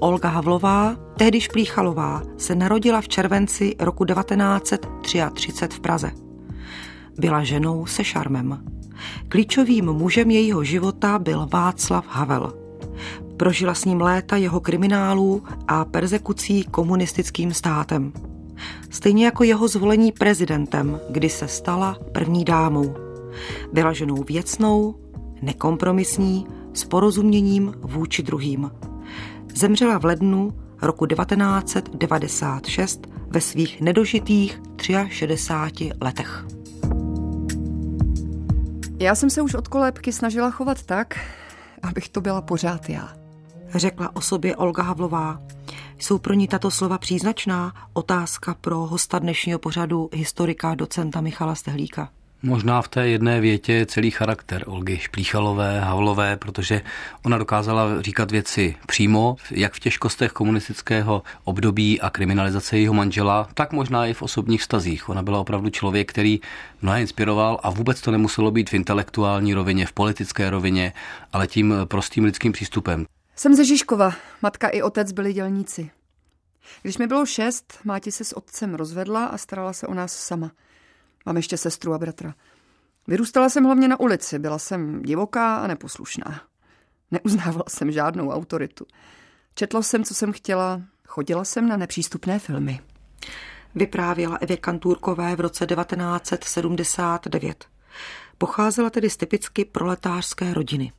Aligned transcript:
Olga 0.00 0.28
Havlová, 0.28 0.96
tehdy 1.16 1.40
Šplíchalová, 1.40 2.22
se 2.36 2.54
narodila 2.54 3.00
v 3.00 3.08
červenci 3.08 3.76
roku 3.78 4.04
1933 4.04 5.52
v 5.70 5.80
Praze. 5.80 6.10
Byla 7.18 7.44
ženou 7.44 7.86
se 7.86 8.04
šarmem. 8.04 8.64
Klíčovým 9.28 9.84
mužem 9.92 10.30
jejího 10.30 10.64
života 10.64 11.18
byl 11.18 11.48
Václav 11.52 12.04
Havel. 12.08 12.52
Prožila 13.36 13.74
s 13.74 13.84
ním 13.84 14.00
léta 14.00 14.36
jeho 14.36 14.60
kriminálů 14.60 15.42
a 15.68 15.84
persekucí 15.84 16.64
komunistickým 16.64 17.54
státem. 17.54 18.12
Stejně 18.90 19.24
jako 19.24 19.44
jeho 19.44 19.68
zvolení 19.68 20.12
prezidentem, 20.12 21.00
kdy 21.10 21.28
se 21.28 21.48
stala 21.48 21.98
první 22.12 22.44
dámou. 22.44 22.94
Byla 23.72 23.92
ženou 23.92 24.22
věcnou, 24.22 24.94
nekompromisní, 25.42 26.46
s 26.74 26.84
porozuměním 26.84 27.74
vůči 27.82 28.22
druhým. 28.22 28.70
Zemřela 29.54 29.98
v 29.98 30.04
lednu 30.04 30.52
roku 30.82 31.06
1996 31.06 33.06
ve 33.26 33.40
svých 33.40 33.80
nedožitých 33.80 34.60
63 35.08 35.90
letech. 36.00 36.44
Já 38.98 39.14
jsem 39.14 39.30
se 39.30 39.42
už 39.42 39.54
od 39.54 39.68
kolébky 39.68 40.12
snažila 40.12 40.50
chovat 40.50 40.82
tak, 40.82 41.18
abych 41.82 42.08
to 42.08 42.20
byla 42.20 42.42
pořád 42.42 42.88
já. 42.88 43.12
Řekla 43.74 44.16
o 44.16 44.20
sobě 44.20 44.56
Olga 44.56 44.82
Havlová. 44.82 45.42
Jsou 45.98 46.18
pro 46.18 46.34
ní 46.34 46.48
tato 46.48 46.70
slova 46.70 46.98
příznačná? 46.98 47.72
Otázka 47.92 48.54
pro 48.54 48.76
hosta 48.76 49.18
dnešního 49.18 49.58
pořadu 49.58 50.08
historika 50.12 50.74
docenta 50.74 51.20
Michala 51.20 51.54
Stehlíka. 51.54 52.08
Možná 52.42 52.82
v 52.82 52.88
té 52.88 53.08
jedné 53.08 53.40
větě 53.40 53.72
je 53.72 53.86
celý 53.86 54.10
charakter 54.10 54.64
Olgy 54.66 54.98
Šplíchalové, 54.98 55.80
Havlové, 55.80 56.36
protože 56.36 56.82
ona 57.24 57.38
dokázala 57.38 58.02
říkat 58.02 58.30
věci 58.30 58.76
přímo, 58.86 59.36
jak 59.50 59.74
v 59.74 59.80
těžkostech 59.80 60.32
komunistického 60.32 61.22
období 61.44 62.00
a 62.00 62.10
kriminalizace 62.10 62.78
jeho 62.78 62.94
manžela, 62.94 63.48
tak 63.54 63.72
možná 63.72 64.06
i 64.06 64.14
v 64.14 64.22
osobních 64.22 64.60
vztazích. 64.60 65.08
Ona 65.08 65.22
byla 65.22 65.40
opravdu 65.40 65.70
člověk, 65.70 66.10
který 66.10 66.40
mnohé 66.82 67.00
inspiroval 67.00 67.60
a 67.62 67.70
vůbec 67.70 68.00
to 68.00 68.10
nemuselo 68.10 68.50
být 68.50 68.70
v 68.70 68.74
intelektuální 68.74 69.54
rovině, 69.54 69.86
v 69.86 69.92
politické 69.92 70.50
rovině, 70.50 70.92
ale 71.32 71.46
tím 71.46 71.74
prostým 71.84 72.24
lidským 72.24 72.52
přístupem. 72.52 73.06
Jsem 73.36 73.54
ze 73.54 73.64
Žižkova, 73.64 74.12
matka 74.42 74.68
i 74.68 74.82
otec 74.82 75.12
byli 75.12 75.32
dělníci. 75.32 75.90
Když 76.82 76.98
mi 76.98 77.06
bylo 77.06 77.26
šest, 77.26 77.78
máti 77.84 78.12
se 78.12 78.24
s 78.24 78.36
otcem 78.36 78.74
rozvedla 78.74 79.26
a 79.26 79.38
starala 79.38 79.72
se 79.72 79.86
o 79.86 79.94
nás 79.94 80.12
sama. 80.12 80.50
Mám 81.26 81.36
ještě 81.36 81.56
sestru 81.56 81.94
a 81.94 81.98
bratra. 81.98 82.34
Vyrůstala 83.06 83.48
jsem 83.48 83.64
hlavně 83.64 83.88
na 83.88 84.00
ulici, 84.00 84.38
byla 84.38 84.58
jsem 84.58 85.02
divoká 85.02 85.56
a 85.56 85.66
neposlušná. 85.66 86.40
Neuznávala 87.10 87.64
jsem 87.68 87.92
žádnou 87.92 88.30
autoritu. 88.30 88.86
Četla 89.54 89.82
jsem, 89.82 90.04
co 90.04 90.14
jsem 90.14 90.32
chtěla, 90.32 90.82
chodila 91.06 91.44
jsem 91.44 91.68
na 91.68 91.76
nepřístupné 91.76 92.38
filmy. 92.38 92.80
Vyprávěla 93.74 94.36
Evě 94.36 94.56
Kantůrkové 94.56 95.36
v 95.36 95.40
roce 95.40 95.66
1979. 95.66 97.64
Pocházela 98.38 98.90
tedy 98.90 99.10
z 99.10 99.16
typicky 99.16 99.64
proletářské 99.64 100.54
rodiny. 100.54 100.92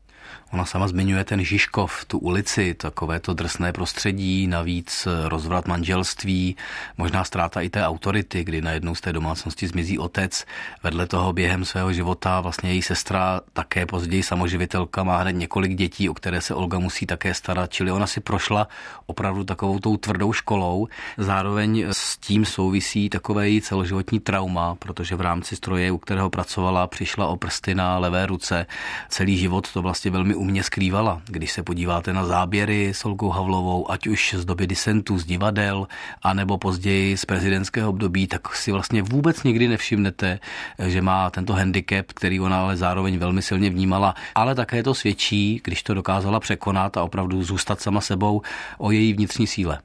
Ona 0.51 0.65
sama 0.65 0.87
zmiňuje 0.87 1.23
ten 1.23 1.43
Žižkov, 1.43 2.05
tu 2.05 2.19
ulici, 2.19 2.73
takové 2.73 3.19
to 3.19 3.33
drsné 3.33 3.71
prostředí, 3.73 4.47
navíc 4.47 5.07
rozvrat 5.27 5.67
manželství, 5.67 6.55
možná 6.97 7.23
ztráta 7.23 7.61
i 7.61 7.69
té 7.69 7.87
autority, 7.87 8.43
kdy 8.43 8.61
najednou 8.61 8.95
z 8.95 9.01
té 9.01 9.13
domácnosti 9.13 9.67
zmizí 9.67 9.99
otec. 9.99 10.45
Vedle 10.83 11.07
toho 11.07 11.33
během 11.33 11.65
svého 11.65 11.93
života 11.93 12.41
vlastně 12.41 12.71
její 12.71 12.81
sestra, 12.81 13.41
také 13.53 13.85
později 13.85 14.23
samoživitelka, 14.23 15.03
má 15.03 15.17
hned 15.17 15.31
několik 15.31 15.75
dětí, 15.75 16.09
o 16.09 16.13
které 16.13 16.41
se 16.41 16.53
Olga 16.53 16.79
musí 16.79 17.05
také 17.05 17.33
starat, 17.33 17.71
čili 17.71 17.91
ona 17.91 18.07
si 18.07 18.19
prošla 18.19 18.67
opravdu 19.05 19.43
takovou 19.43 19.79
tou 19.79 19.97
tvrdou 19.97 20.33
školou. 20.33 20.87
Zároveň 21.17 21.85
s 21.91 22.17
tím 22.17 22.45
souvisí 22.45 23.09
takové 23.09 23.49
její 23.49 23.61
celoživotní 23.61 24.19
trauma, 24.19 24.75
protože 24.75 25.15
v 25.15 25.21
rámci 25.21 25.55
stroje, 25.55 25.91
u 25.91 25.97
kterého 25.97 26.29
pracovala, 26.29 26.87
přišla 26.87 27.27
o 27.27 27.37
prsty 27.37 27.75
na 27.75 27.97
levé 27.97 28.25
ruce. 28.25 28.65
Celý 29.09 29.37
život 29.37 29.71
to 29.73 29.81
vlastně 29.81 30.10
velmi 30.11 30.35
umě 30.35 30.63
skrývala. 30.63 31.21
Když 31.25 31.51
se 31.51 31.63
podíváte 31.63 32.13
na 32.13 32.25
záběry 32.25 32.89
s 32.93 33.05
Olgou 33.05 33.29
Havlovou, 33.29 33.91
ať 33.91 34.07
už 34.07 34.35
z 34.37 34.45
doby 34.45 34.67
disentů, 34.67 35.17
z 35.17 35.25
divadel, 35.25 35.87
anebo 36.23 36.57
později 36.57 37.17
z 37.17 37.25
prezidentského 37.25 37.89
období, 37.89 38.27
tak 38.27 38.55
si 38.55 38.71
vlastně 38.71 39.01
vůbec 39.01 39.43
nikdy 39.43 39.67
nevšimnete, 39.67 40.39
že 40.87 41.01
má 41.01 41.29
tento 41.29 41.53
handicap, 41.53 42.05
který 42.13 42.39
ona 42.39 42.61
ale 42.61 42.77
zároveň 42.77 43.17
velmi 43.17 43.41
silně 43.41 43.69
vnímala. 43.69 44.15
Ale 44.35 44.55
také 44.55 44.83
to 44.83 44.93
svědčí, 44.93 45.61
když 45.63 45.83
to 45.83 45.93
dokázala 45.93 46.39
překonat 46.39 46.97
a 46.97 47.03
opravdu 47.03 47.43
zůstat 47.43 47.81
sama 47.81 48.01
sebou 48.01 48.41
o 48.77 48.91
její 48.91 49.13
vnitřní 49.13 49.47
síle. 49.47 49.79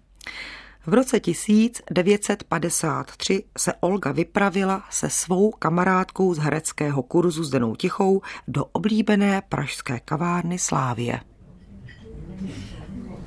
V 0.89 0.95
roce 0.95 1.21
1953 1.21 3.45
se 3.59 3.73
Olga 3.81 4.13
vypravila 4.13 4.85
se 4.91 5.11
svou 5.11 5.51
kamarádkou 5.51 6.35
z 6.35 6.39
hereckého 6.39 7.03
kurzu 7.03 7.45
s 7.45 7.51
Denou 7.51 7.77
Tichou 7.77 8.23
do 8.49 8.65
oblíbené 8.65 9.43
pražské 9.49 10.01
kavárny 10.01 10.59
Slávie. 10.59 11.21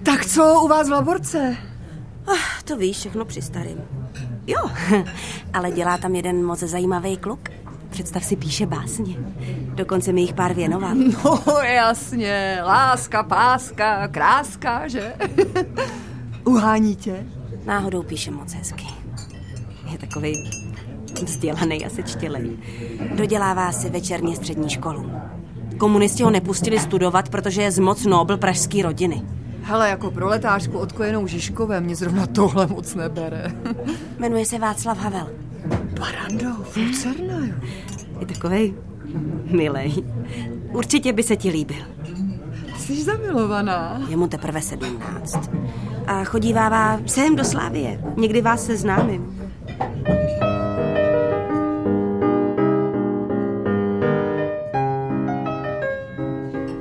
Tak 0.04 0.26
co 0.26 0.62
u 0.62 0.68
vás 0.68 0.88
v 0.88 0.92
laborce? 0.92 1.58
Oh, 2.28 2.38
to 2.64 2.78
víš, 2.78 2.98
všechno 2.98 3.26
při 3.26 3.42
starým. 3.42 3.82
Jo, 4.48 4.72
ale 5.54 5.72
dělá 5.72 5.98
tam 5.98 6.16
jeden 6.16 6.46
moc 6.46 6.60
zajímavý 6.60 7.18
kluk. 7.18 7.50
Představ 7.90 8.24
si, 8.24 8.36
píše 8.36 8.66
básně. 8.66 9.16
Dokonce 9.76 10.12
mi 10.12 10.22
jich 10.22 10.34
pár 10.34 10.54
věnoval. 10.54 10.96
No 11.24 11.44
jasně, 11.62 12.60
láska, 12.64 13.24
páska, 13.24 14.08
kráska, 14.08 14.88
že? 14.88 15.14
Uhání 16.46 16.96
tě? 16.96 17.26
Náhodou 17.66 18.04
píše 18.04 18.32
moc 18.32 18.54
hezky. 18.54 18.86
Je 19.92 19.98
takový 19.98 20.34
vzdělaný 21.24 21.86
a 21.86 21.90
sečtělej. 21.90 22.58
Dodělává 23.16 23.72
si 23.72 23.90
večerně 23.90 24.36
střední 24.36 24.70
školu. 24.70 25.12
Komunisti 25.78 26.24
ho 26.24 26.30
nepustili 26.30 26.80
studovat, 26.80 27.30
protože 27.30 27.62
je 27.62 27.72
z 27.72 27.80
moc 27.80 28.06
nobl 28.06 28.38
pražský 28.38 28.82
rodiny. 28.82 29.22
Hele, 29.64 29.90
jako 29.90 30.12
proletářku 30.12 30.78
odkojenou 30.78 31.28
Žižkové 31.28 31.82
mě 31.82 31.96
zrovna 31.96 32.28
tohle 32.28 32.68
moc 32.68 32.96
nebere. 32.96 33.52
Jmenuje 34.20 34.46
se 34.46 34.60
Václav 34.60 34.98
Havel. 34.98 35.30
Barandov, 36.00 36.78
Lucerna, 36.78 37.46
jo. 37.46 37.54
Je 38.20 38.26
takovej 38.26 38.74
milej. 39.52 39.94
Určitě 40.72 41.14
by 41.14 41.24
se 41.24 41.36
ti 41.36 41.50
líbil. 41.50 41.86
Jsi 42.78 43.04
zamilovaná. 43.04 44.02
Je 44.10 44.18
mu 44.18 44.28
teprve 44.28 44.62
sedmnáct. 44.62 45.50
A 46.10 46.24
chodívává 46.24 47.00
sem 47.06 47.36
do 47.36 47.44
Slávie. 47.46 48.02
Někdy 48.18 48.42
vás 48.42 48.66
seznámím. 48.66 49.36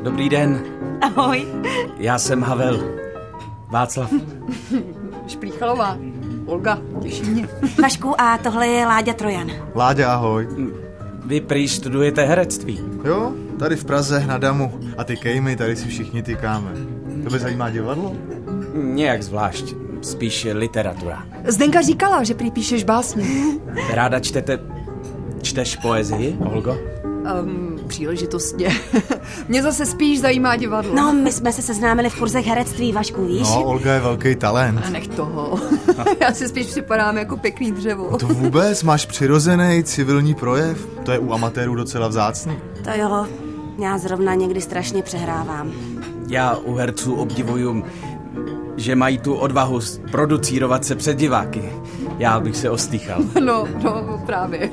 Dobrý 0.02 0.28
den, 0.28 0.60
Ahoj. 1.00 1.46
já 1.98 2.18
jsem 2.18 2.42
Havel. 2.42 2.80
Václav. 3.70 4.12
Šplíchalová. 5.26 5.96
Olga, 6.46 6.78
těší 7.02 7.22
mě. 7.22 7.48
Vašku, 7.82 8.20
a 8.20 8.38
tohle 8.38 8.66
je 8.68 8.86
Láďa 8.86 9.12
Trojan. 9.12 9.50
Láďa, 9.74 10.12
ahoj. 10.12 10.48
Vy 11.24 11.40
prý 11.40 11.68
studujete 11.68 12.24
herectví. 12.24 12.80
Jo, 13.04 13.32
tady 13.58 13.76
v 13.76 13.84
Praze 13.84 14.26
na 14.26 14.38
Damu. 14.38 14.80
A 14.98 15.04
ty 15.04 15.16
kejmy, 15.16 15.56
tady 15.56 15.76
si 15.76 15.88
všichni 15.88 16.22
tykáme. 16.22 16.70
To 17.24 17.30
by 17.30 17.38
zajímá 17.38 17.70
divadlo? 17.70 18.12
Nějak 18.74 19.22
zvlášť, 19.22 19.74
spíš 20.02 20.46
literatura. 20.52 21.26
Zdenka 21.44 21.82
říkala, 21.82 22.24
že 22.24 22.34
prý 22.34 22.50
píšeš 22.50 22.84
básně. 22.84 23.24
Ráda 23.92 24.20
čtete... 24.20 24.58
Čteš 25.42 25.76
poezii, 25.76 26.36
Olgo? 26.40 26.76
Um, 27.42 27.78
příležitostně. 27.88 28.68
Mě 29.48 29.62
zase 29.62 29.86
spíš 29.86 30.20
zajímá 30.20 30.56
divadlo. 30.56 30.94
No, 30.94 31.12
my 31.12 31.32
jsme 31.32 31.52
se 31.52 31.62
seznámili 31.62 32.10
v 32.10 32.18
kurzech 32.18 32.46
herectví, 32.46 32.92
Vašku, 32.92 33.24
víš? 33.24 33.42
No, 33.42 33.64
Olga 33.64 33.94
je 33.94 34.00
velký 34.00 34.36
talent. 34.36 34.80
A 34.86 34.90
nech 34.90 35.08
toho. 35.08 35.60
Já 36.20 36.32
si 36.32 36.48
spíš 36.48 36.66
připadám 36.66 37.18
jako 37.18 37.36
pěkný 37.36 37.72
dřevo. 37.72 38.18
To 38.18 38.26
vůbec 38.26 38.82
máš 38.82 39.06
přirozený 39.06 39.84
civilní 39.84 40.34
projev? 40.34 40.86
To 41.04 41.12
je 41.12 41.18
u 41.18 41.32
amatérů 41.32 41.74
docela 41.74 42.08
vzácný. 42.08 42.58
To 42.84 42.90
jo, 43.00 43.26
já 43.82 43.98
zrovna 43.98 44.34
někdy 44.34 44.60
strašně 44.60 45.02
přehrávám. 45.02 45.72
Já 46.28 46.56
u 46.56 46.74
herců 46.74 47.14
obdivuju, 47.14 47.84
že 48.78 48.94
mají 48.94 49.18
tu 49.18 49.34
odvahu 49.34 49.80
producírovat 50.10 50.84
se 50.84 50.94
před 50.94 51.16
diváky. 51.16 51.62
Já 52.18 52.40
bych 52.40 52.56
se 52.56 52.70
ostýchal. 52.70 53.22
No, 53.40 53.68
no, 53.82 54.22
právě. 54.26 54.70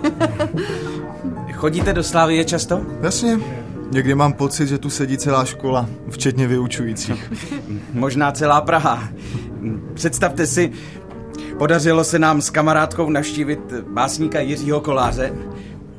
Chodíte 1.54 1.94
do 1.94 2.04
Slávie 2.04 2.46
často? 2.46 2.82
Jasně. 3.02 3.40
Někdy 3.92 4.16
mám 4.16 4.34
pocit, 4.34 4.68
že 4.68 4.78
tu 4.78 4.90
sedí 4.90 5.18
celá 5.18 5.46
škola, 5.46 5.90
včetně 6.10 6.48
vyučujících. 6.48 7.32
Možná 7.94 8.32
celá 8.32 8.62
Praha. 8.62 9.10
Představte 9.94 10.48
si, 10.48 10.72
podařilo 11.58 12.04
se 12.04 12.20
nám 12.20 12.42
s 12.42 12.50
kamarádkou 12.50 13.10
navštívit 13.10 13.60
básníka 13.88 14.40
Jiřího 14.40 14.82
Koláře. 14.82 15.34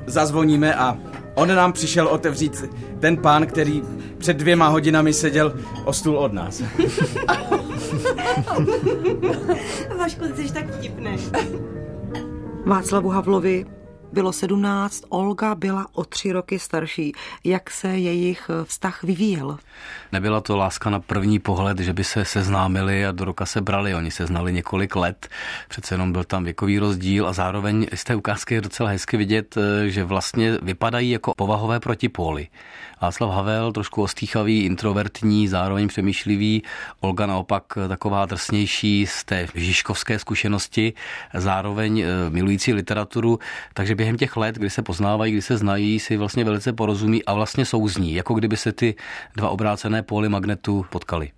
Zazvoníme 0.07 0.75
a 0.75 0.97
on 1.35 1.49
nám 1.49 1.73
přišel 1.73 2.07
otevřít 2.07 2.65
ten 3.01 3.17
pán, 3.17 3.47
který 3.47 3.83
před 4.19 4.37
dvěma 4.37 4.69
hodinami 4.69 5.13
seděl 5.13 5.55
o 5.85 5.93
stůl 5.93 6.19
od 6.19 6.33
nás. 6.33 6.63
Vašku, 9.99 10.25
jsi 10.25 10.53
tak 10.53 10.75
vtipný. 10.75 11.17
Václavu 12.67 13.09
Havlovi 13.09 13.67
bylo 14.13 14.33
17, 14.33 15.05
Olga 15.09 15.55
byla 15.55 15.87
o 15.93 16.05
tři 16.05 16.33
roky 16.33 16.59
starší. 16.59 17.13
Jak 17.45 17.71
se 17.71 17.89
jejich 17.89 18.51
vztah 18.65 19.03
vyvíjel? 19.03 19.59
Nebyla 20.13 20.41
to 20.41 20.57
láska 20.57 20.91
na 20.91 21.01
první 21.01 21.39
pohled, 21.39 21.79
že 21.79 21.93
by 21.93 22.05
se 22.05 22.25
seznámili 22.25 23.07
a 23.07 23.13
do 23.13 23.25
roka 23.25 23.47
se 23.47 23.61
brali. 23.61 23.95
Oni 23.95 24.11
se 24.11 24.27
znali 24.27 24.53
několik 24.53 24.97
let, 24.97 25.29
přece 25.69 25.95
jenom 25.95 26.13
byl 26.13 26.25
tam 26.25 26.45
věkový 26.45 26.79
rozdíl 26.79 27.29
a 27.29 27.33
zároveň 27.33 27.87
z 27.95 28.05
té 28.05 28.15
ukázky 28.15 28.55
je 28.55 28.61
docela 28.61 28.91
hezky 28.91 29.17
vidět, 29.17 29.59
že 29.87 30.05
vlastně 30.05 30.59
vypadají 30.63 31.11
jako 31.11 31.33
povahové 31.37 31.81
protipóly. 31.81 32.49
Václav 33.03 33.31
Havel 33.31 33.73
trošku 33.73 34.03
ostýchavý, 34.03 34.65
introvertní, 34.65 35.49
zároveň 35.49 35.89
přemýšlivý, 35.89 36.63
Olga 37.01 37.27
naopak 37.27 37.65
taková 37.89 38.27
drsnější 38.27 39.07
z 39.07 39.25
té 39.25 39.47
žižkovské 39.55 40.19
zkušenosti, 40.19 40.93
zároveň 41.35 42.05
milující 42.29 42.73
literaturu, 42.73 43.39
takže 43.75 43.95
během 43.97 44.17
těch 44.17 44.37
let, 44.37 44.57
kdy 44.57 44.71
se 44.71 44.83
poznávají, 44.83 45.33
kdy 45.33 45.43
se 45.43 45.57
znají, 45.57 46.01
si 46.01 46.17
vlastně 46.17 46.45
velice 46.45 46.73
porozumí 46.73 47.25
a 47.25 47.35
vlastně 47.35 47.65
souzní, 47.65 48.15
jako 48.15 48.35
kdyby 48.35 48.57
se 48.57 48.73
ty 48.73 48.95
dva 49.37 49.51
obrácené 49.51 50.03
póly 50.03 50.29
magnetu 50.29 50.87
potkali. 50.91 51.31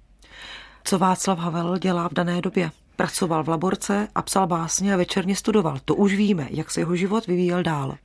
Co 0.85 0.99
Václav 0.99 1.39
Havel 1.39 1.79
dělá 1.79 2.09
v 2.09 2.13
dané 2.13 2.41
době? 2.41 2.71
Pracoval 2.97 3.45
v 3.45 3.49
laborce 3.49 4.09
a 4.15 4.23
psal 4.23 4.47
básně 4.47 4.95
a 4.95 4.97
večerně 4.97 5.37
studoval. 5.37 5.79
To 5.85 5.95
už 5.95 6.15
víme, 6.15 6.49
jak 6.51 6.71
se 6.71 6.81
jeho 6.81 6.97
život 6.97 7.27
vyvíjel 7.27 7.63
dál. 7.63 7.97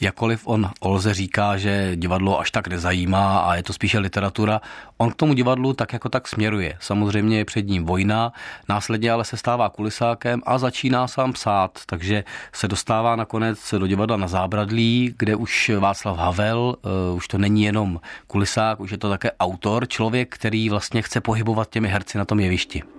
Jakkoliv 0.00 0.42
on 0.44 0.70
Olze 0.80 1.14
říká, 1.14 1.56
že 1.56 1.92
divadlo 1.96 2.40
až 2.40 2.50
tak 2.50 2.68
nezajímá 2.68 3.38
a 3.38 3.54
je 3.54 3.62
to 3.62 3.72
spíše 3.72 3.98
literatura, 3.98 4.60
on 4.96 5.10
k 5.10 5.14
tomu 5.14 5.34
divadlu 5.34 5.72
tak 5.72 5.92
jako 5.92 6.08
tak 6.08 6.28
směruje. 6.28 6.76
Samozřejmě 6.80 7.38
je 7.38 7.44
před 7.44 7.66
ním 7.66 7.84
vojna, 7.84 8.32
následně 8.68 9.10
ale 9.12 9.24
se 9.24 9.36
stává 9.36 9.68
kulisákem 9.68 10.42
a 10.46 10.58
začíná 10.58 11.08
sám 11.08 11.32
psát, 11.32 11.80
takže 11.86 12.24
se 12.52 12.68
dostává 12.68 13.16
nakonec 13.16 13.74
do 13.78 13.86
divadla 13.86 14.16
na 14.16 14.28
Zábradlí, 14.28 15.14
kde 15.18 15.36
už 15.36 15.70
Václav 15.78 16.18
Havel, 16.18 16.76
uh, 17.10 17.16
už 17.16 17.28
to 17.28 17.38
není 17.38 17.62
jenom 17.62 18.00
kulisák, 18.26 18.80
už 18.80 18.90
je 18.90 18.98
to 18.98 19.08
také 19.10 19.30
autor, 19.40 19.88
člověk, 19.88 20.34
který 20.34 20.70
vlastně 20.70 21.02
chce 21.02 21.20
pohybovat 21.20 21.70
těmi 21.70 21.88
herci 21.88 22.18
na 22.18 22.24
tom 22.24 22.40
jevišti. 22.40 22.95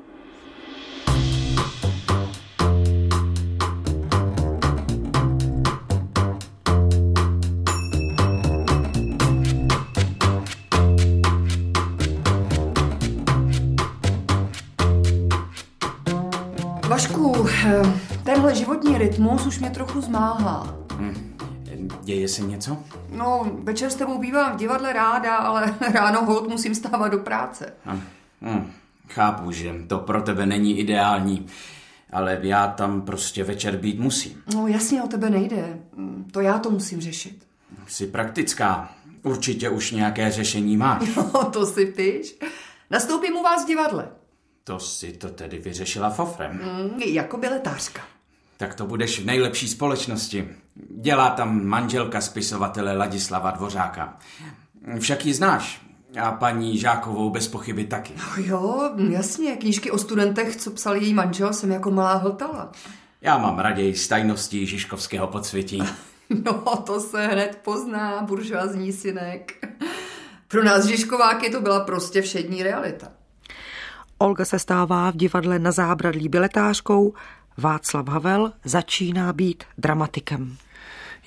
Životní 18.97 19.17
rytmus 19.17 19.45
už 19.45 19.59
mě 19.59 19.69
trochu 19.69 20.01
zmáhá. 20.01 20.77
Hm. 20.93 21.33
Děje 22.03 22.27
se 22.27 22.41
něco? 22.41 22.77
No, 23.09 23.51
večer 23.63 23.89
s 23.89 23.95
tebou 23.95 24.19
bývám 24.19 24.53
v 24.53 24.59
divadle 24.59 24.93
ráda, 24.93 25.35
ale 25.35 25.75
ráno 25.93 26.25
hold 26.25 26.49
musím 26.49 26.75
stávat 26.75 27.07
do 27.07 27.17
práce. 27.17 27.73
Hm. 27.85 28.01
Hm. 28.41 28.71
Chápu, 29.09 29.51
že 29.51 29.73
to 29.87 29.99
pro 29.99 30.21
tebe 30.21 30.45
není 30.45 30.79
ideální, 30.79 31.47
ale 32.11 32.39
já 32.41 32.67
tam 32.67 33.01
prostě 33.01 33.43
večer 33.43 33.77
být 33.77 33.99
musím. 33.99 34.43
No 34.55 34.67
jasně, 34.67 35.03
o 35.03 35.07
tebe 35.07 35.29
nejde. 35.29 35.79
To 36.31 36.41
já 36.41 36.59
to 36.59 36.69
musím 36.69 37.01
řešit. 37.01 37.47
Jsi 37.87 38.07
praktická. 38.07 38.91
Určitě 39.23 39.69
už 39.69 39.91
nějaké 39.91 40.31
řešení 40.31 40.77
máš. 40.77 41.15
No, 41.15 41.43
to 41.43 41.65
si 41.65 41.85
píš. 41.85 42.35
Nastoupím 42.89 43.35
u 43.35 43.43
vás 43.43 43.63
v 43.63 43.67
divadle. 43.67 44.07
To 44.63 44.79
si 44.79 45.13
to 45.13 45.29
tedy 45.29 45.57
vyřešila 45.57 46.09
fofrem. 46.09 46.51
Mm, 46.51 47.01
jako 47.01 47.37
biletářka. 47.37 48.01
Tak 48.57 48.75
to 48.75 48.85
budeš 48.87 49.19
v 49.19 49.25
nejlepší 49.25 49.67
společnosti. 49.67 50.49
Dělá 50.89 51.29
tam 51.29 51.65
manželka 51.65 52.21
spisovatele 52.21 52.97
Ladislava 52.97 53.51
Dvořáka. 53.51 54.17
Však 54.99 55.25
ji 55.25 55.33
znáš. 55.33 55.81
A 56.21 56.31
paní 56.31 56.77
Žákovou 56.77 57.29
bez 57.29 57.47
pochyby 57.47 57.85
taky. 57.85 58.13
No 58.17 58.43
jo, 58.43 58.91
jasně, 59.09 59.55
knížky 59.55 59.91
o 59.91 59.97
studentech, 59.97 60.55
co 60.55 60.71
psal 60.71 60.95
její 60.95 61.13
manžel, 61.13 61.53
jsem 61.53 61.71
jako 61.71 61.91
malá 61.91 62.13
hltala. 62.13 62.71
Já 63.21 63.37
mám 63.37 63.59
raději 63.59 63.95
z 63.95 64.07
tajností 64.07 64.65
Žižkovského 64.65 65.27
podsvětí. 65.27 65.83
No, 66.45 66.77
to 66.85 66.99
se 66.99 67.27
hned 67.27 67.59
pozná, 67.63 68.21
buržoazní 68.21 68.93
synek. 68.93 69.67
Pro 70.47 70.63
nás 70.63 70.85
Žižkováky 70.85 71.49
to 71.49 71.61
byla 71.61 71.79
prostě 71.79 72.21
všední 72.21 72.63
realita. 72.63 73.07
Olga 74.17 74.45
se 74.45 74.59
stává 74.59 75.11
v 75.11 75.15
divadle 75.15 75.59
na 75.59 75.71
zábradlí 75.71 76.29
biletářkou, 76.29 77.13
Václav 77.57 78.07
Havel 78.07 78.53
začíná 78.63 79.33
být 79.33 79.63
dramatikem. 79.77 80.57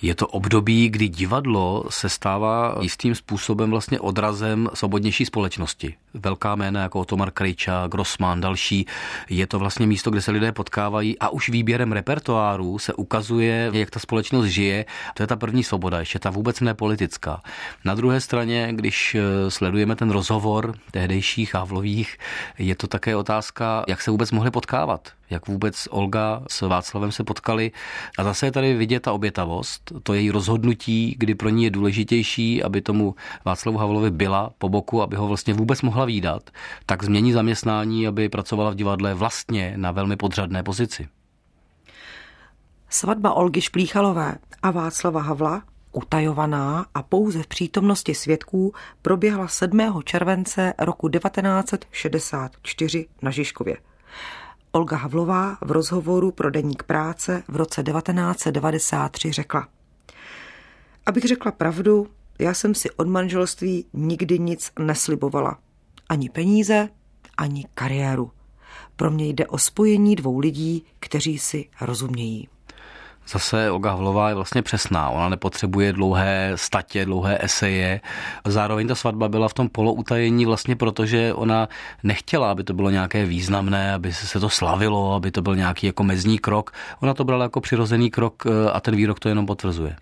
Je 0.02 0.14
to 0.14 0.26
období, 0.26 0.88
kdy 0.88 1.08
divadlo 1.08 1.84
se 1.90 2.08
stává 2.08 2.76
jistým 2.80 3.14
způsobem 3.14 3.70
vlastně 3.70 4.00
odrazem 4.00 4.68
svobodnější 4.74 5.26
společnosti. 5.26 5.94
Velká 6.14 6.54
jména 6.54 6.82
jako 6.82 7.00
Otomar 7.00 7.30
Krejča, 7.30 7.86
Grossman, 7.86 8.40
další. 8.40 8.86
Je 9.28 9.46
to 9.46 9.58
vlastně 9.58 9.86
místo, 9.86 10.10
kde 10.10 10.22
se 10.22 10.30
lidé 10.30 10.52
potkávají 10.52 11.18
a 11.18 11.28
už 11.28 11.48
výběrem 11.48 11.92
repertoáru 11.92 12.78
se 12.78 12.94
ukazuje, 12.94 13.70
jak 13.72 13.90
ta 13.90 14.00
společnost 14.00 14.46
žije. 14.46 14.84
To 15.14 15.22
je 15.22 15.26
ta 15.26 15.36
první 15.36 15.64
svoboda, 15.64 15.98
ještě 15.98 16.18
ta 16.18 16.30
vůbec 16.30 16.60
nepolitická. 16.60 17.42
Na 17.84 17.94
druhé 17.94 18.20
straně, 18.20 18.68
když 18.72 19.14
eh, 19.14 19.50
sledujeme 19.50 19.96
ten 19.96 20.10
rozhovor 20.10 20.74
tehdejších 20.90 21.54
Havlových, 21.54 22.18
je 22.58 22.74
to 22.74 22.86
také 22.86 23.16
otázka, 23.16 23.84
jak 23.88 24.02
se 24.02 24.10
vůbec 24.10 24.30
mohli 24.32 24.50
potkávat 24.50 25.12
jak 25.30 25.48
vůbec 25.48 25.88
Olga 25.90 26.42
s 26.48 26.60
Václavem 26.60 27.12
se 27.12 27.24
potkali. 27.24 27.72
A 28.18 28.24
zase 28.24 28.46
je 28.46 28.52
tady 28.52 28.74
vidět 28.74 29.00
ta 29.00 29.12
obětavost, 29.12 29.92
to 30.02 30.14
její 30.14 30.30
rozhodnutí, 30.30 31.14
kdy 31.18 31.34
pro 31.34 31.48
ní 31.48 31.64
je 31.64 31.70
důležitější, 31.70 32.62
aby 32.62 32.82
tomu 32.82 33.14
Václavu 33.44 33.78
Havlovi 33.78 34.10
byla 34.10 34.50
po 34.58 34.68
boku, 34.68 35.02
aby 35.02 35.16
ho 35.16 35.28
vlastně 35.28 35.54
vůbec 35.54 35.82
mohla 35.82 35.99
výdat, 36.04 36.50
tak 36.86 37.04
změní 37.04 37.32
zaměstnání, 37.32 38.06
aby 38.06 38.28
pracovala 38.28 38.70
v 38.70 38.74
divadle 38.74 39.14
vlastně 39.14 39.72
na 39.76 39.90
velmi 39.90 40.16
podřadné 40.16 40.62
pozici. 40.62 41.08
Svatba 42.88 43.32
Olgy 43.32 43.60
Šplíchalové 43.60 44.34
a 44.62 44.70
Václava 44.70 45.22
Havla 45.22 45.62
utajovaná 45.92 46.86
a 46.94 47.02
pouze 47.02 47.42
v 47.42 47.46
přítomnosti 47.46 48.14
svědků 48.14 48.74
proběhla 49.02 49.48
7. 49.48 50.02
července 50.04 50.74
roku 50.78 51.08
1964 51.08 53.06
na 53.22 53.30
Žižkově. 53.30 53.76
Olga 54.72 54.96
Havlová 54.96 55.58
v 55.60 55.70
rozhovoru 55.70 56.30
pro 56.30 56.50
Deník 56.50 56.82
práce 56.82 57.42
v 57.48 57.56
roce 57.56 57.82
1993 57.82 59.32
řekla. 59.32 59.68
Abych 61.06 61.24
řekla 61.24 61.52
pravdu, 61.52 62.08
já 62.38 62.54
jsem 62.54 62.74
si 62.74 62.90
od 62.90 63.08
manželství 63.08 63.86
nikdy 63.92 64.38
nic 64.38 64.72
neslibovala. 64.78 65.58
Ani 66.10 66.28
peníze, 66.28 66.88
ani 67.38 67.64
kariéru. 67.74 68.30
Pro 68.96 69.10
mě 69.10 69.26
jde 69.28 69.46
o 69.46 69.58
spojení 69.58 70.16
dvou 70.16 70.38
lidí, 70.38 70.84
kteří 71.00 71.38
si 71.38 71.68
rozumějí. 71.80 72.48
Zase 73.28 73.70
Olga 73.70 73.90
Havlová 73.90 74.28
je 74.28 74.34
vlastně 74.34 74.62
přesná. 74.62 75.10
Ona 75.10 75.28
nepotřebuje 75.28 75.92
dlouhé 75.92 76.52
statě, 76.54 77.04
dlouhé 77.04 77.38
eseje. 77.40 78.00
Zároveň 78.46 78.88
ta 78.88 78.94
svatba 78.94 79.28
byla 79.28 79.48
v 79.48 79.54
tom 79.54 79.68
poloutajení 79.68 80.46
vlastně 80.46 80.76
proto, 80.76 81.06
že 81.06 81.34
ona 81.34 81.68
nechtěla, 82.02 82.50
aby 82.50 82.64
to 82.64 82.74
bylo 82.74 82.90
nějaké 82.90 83.26
významné, 83.26 83.94
aby 83.94 84.12
se 84.12 84.40
to 84.40 84.48
slavilo, 84.48 85.14
aby 85.14 85.30
to 85.30 85.42
byl 85.42 85.56
nějaký 85.56 85.86
jako 85.86 86.04
mezní 86.04 86.38
krok. 86.38 86.72
Ona 87.00 87.14
to 87.14 87.24
brala 87.24 87.42
jako 87.42 87.60
přirozený 87.60 88.10
krok 88.10 88.42
eh, 88.46 88.70
a 88.70 88.80
ten 88.80 88.96
výrok 88.96 89.18
to 89.18 89.28
jenom 89.28 89.46
potvrzuje. 89.46 89.96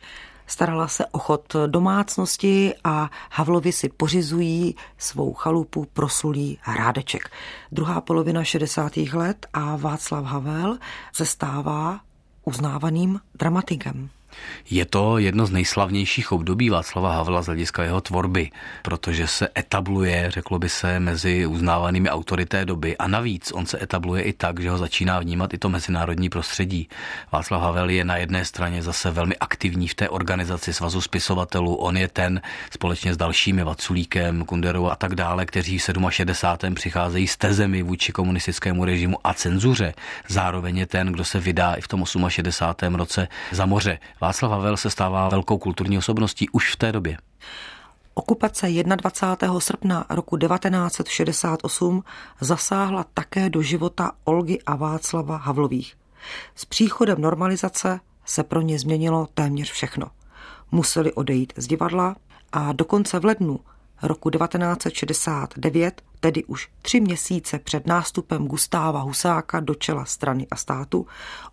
Starala 0.49 0.89
se 0.89 1.07
o 1.07 1.19
chod 1.19 1.57
domácnosti 1.67 2.75
a 2.85 3.11
Havlovi 3.31 3.73
si 3.73 3.89
pořizují 3.89 4.77
svou 4.99 5.35
chalupu 5.35 5.87
proslulý 5.93 6.59
hrádeček. 6.63 7.31
Druhá 7.73 8.01
polovina 8.01 8.45
60. 8.45 8.97
let 8.97 9.47
a 9.53 9.77
Václav 9.77 10.25
Havel 10.25 10.79
se 11.13 11.27
stává 11.27 12.01
uznávaným 12.45 13.21
dramatikem. 13.35 14.11
Je 14.71 14.85
to 14.85 15.19
jedno 15.19 15.47
z 15.47 15.51
nejslavnějších 15.51 16.33
období 16.33 16.71
Václava 16.71 17.15
Havla 17.15 17.43
z 17.43 17.47
hlediska 17.47 17.83
jeho 17.83 18.01
tvorby, 18.01 18.51
protože 18.83 19.27
se 19.27 19.49
etabluje, 19.59 20.31
řeklo 20.31 20.59
by 20.59 20.69
se, 20.69 21.01
mezi 21.01 21.47
uznávanými 21.47 22.11
autory 22.11 22.47
té 22.47 22.65
doby 22.65 22.97
a 22.97 23.09
navíc 23.09 23.53
on 23.53 23.67
se 23.67 23.83
etabluje 23.83 24.23
i 24.23 24.33
tak, 24.33 24.61
že 24.61 24.71
ho 24.71 24.79
začíná 24.79 25.21
vnímat 25.21 25.55
i 25.55 25.59
to 25.59 25.69
mezinárodní 25.69 26.29
prostředí. 26.29 26.89
Václav 27.33 27.63
Havel 27.63 27.91
je 27.91 28.05
na 28.05 28.17
jedné 28.17 28.45
straně 28.45 28.83
zase 28.83 29.11
velmi 29.11 29.37
aktivní 29.37 29.89
v 29.89 29.95
té 29.95 30.09
organizaci 30.09 30.73
svazu 30.73 31.01
spisovatelů, 31.01 31.75
on 31.75 31.97
je 31.97 32.09
ten 32.09 32.41
společně 32.71 33.15
s 33.15 33.17
dalšími 33.17 33.65
Vaculíkem, 33.65 34.45
Kunderou 34.45 34.87
a 34.87 34.97
tak 34.97 35.15
dále, 35.15 35.47
kteří 35.47 35.79
v 35.79 35.83
67. 36.11 36.75
přicházejí 36.75 37.27
s 37.27 37.37
tezemi 37.37 37.83
vůči 37.83 38.13
komunistickému 38.13 38.85
režimu 38.85 39.19
a 39.25 39.35
cenzuře. 39.35 39.95
Zároveň 40.29 40.77
je 40.79 40.87
ten, 40.87 41.07
kdo 41.07 41.25
se 41.25 41.41
vydá 41.41 41.75
i 41.75 41.81
v 41.81 41.89
tom 41.89 42.05
68. 42.29 42.95
roce 42.95 43.29
za 43.53 43.67
moře 43.67 43.99
Václav 44.21 44.28
Havel 44.43 44.77
se 44.77 44.91
stává 44.91 45.29
velkou 45.29 45.59
kulturní 45.59 45.99
osobností 45.99 46.49
už 46.51 46.73
v 46.73 46.77
té 46.77 46.93
době. 46.93 47.19
Okupace 48.15 48.69
21. 48.83 49.61
srpna 49.61 50.07
roku 50.11 50.37
1968 50.37 52.05
zasáhla 52.41 53.05
také 53.15 53.51
do 53.51 53.63
života 53.63 54.13
Olgy 54.25 54.59
a 54.67 54.77
Václava 54.77 55.37
Havlových. 55.37 55.95
S 56.55 56.65
příchodem 56.65 57.21
normalizace 57.21 58.01
se 58.25 58.45
pro 58.45 58.61
ně 58.61 58.79
změnilo 58.79 59.29
téměř 59.35 59.71
všechno. 59.71 60.07
Museli 60.73 61.13
odejít 61.13 61.53
z 61.57 61.67
divadla 61.67 62.17
a 62.53 62.73
dokonce 62.73 63.19
v 63.19 63.25
lednu 63.25 63.61
roku 64.03 64.31
1969 64.31 66.03
tedy 66.21 66.45
už 66.45 66.69
tři 66.83 67.01
měsíce 67.01 67.59
před 67.59 67.87
nástupem 67.87 68.47
Gustáva 68.47 69.01
Husáka 69.01 69.61
do 69.61 69.75
čela 69.75 70.05
strany 70.05 70.47
a 70.51 70.57
státu, 70.57 71.07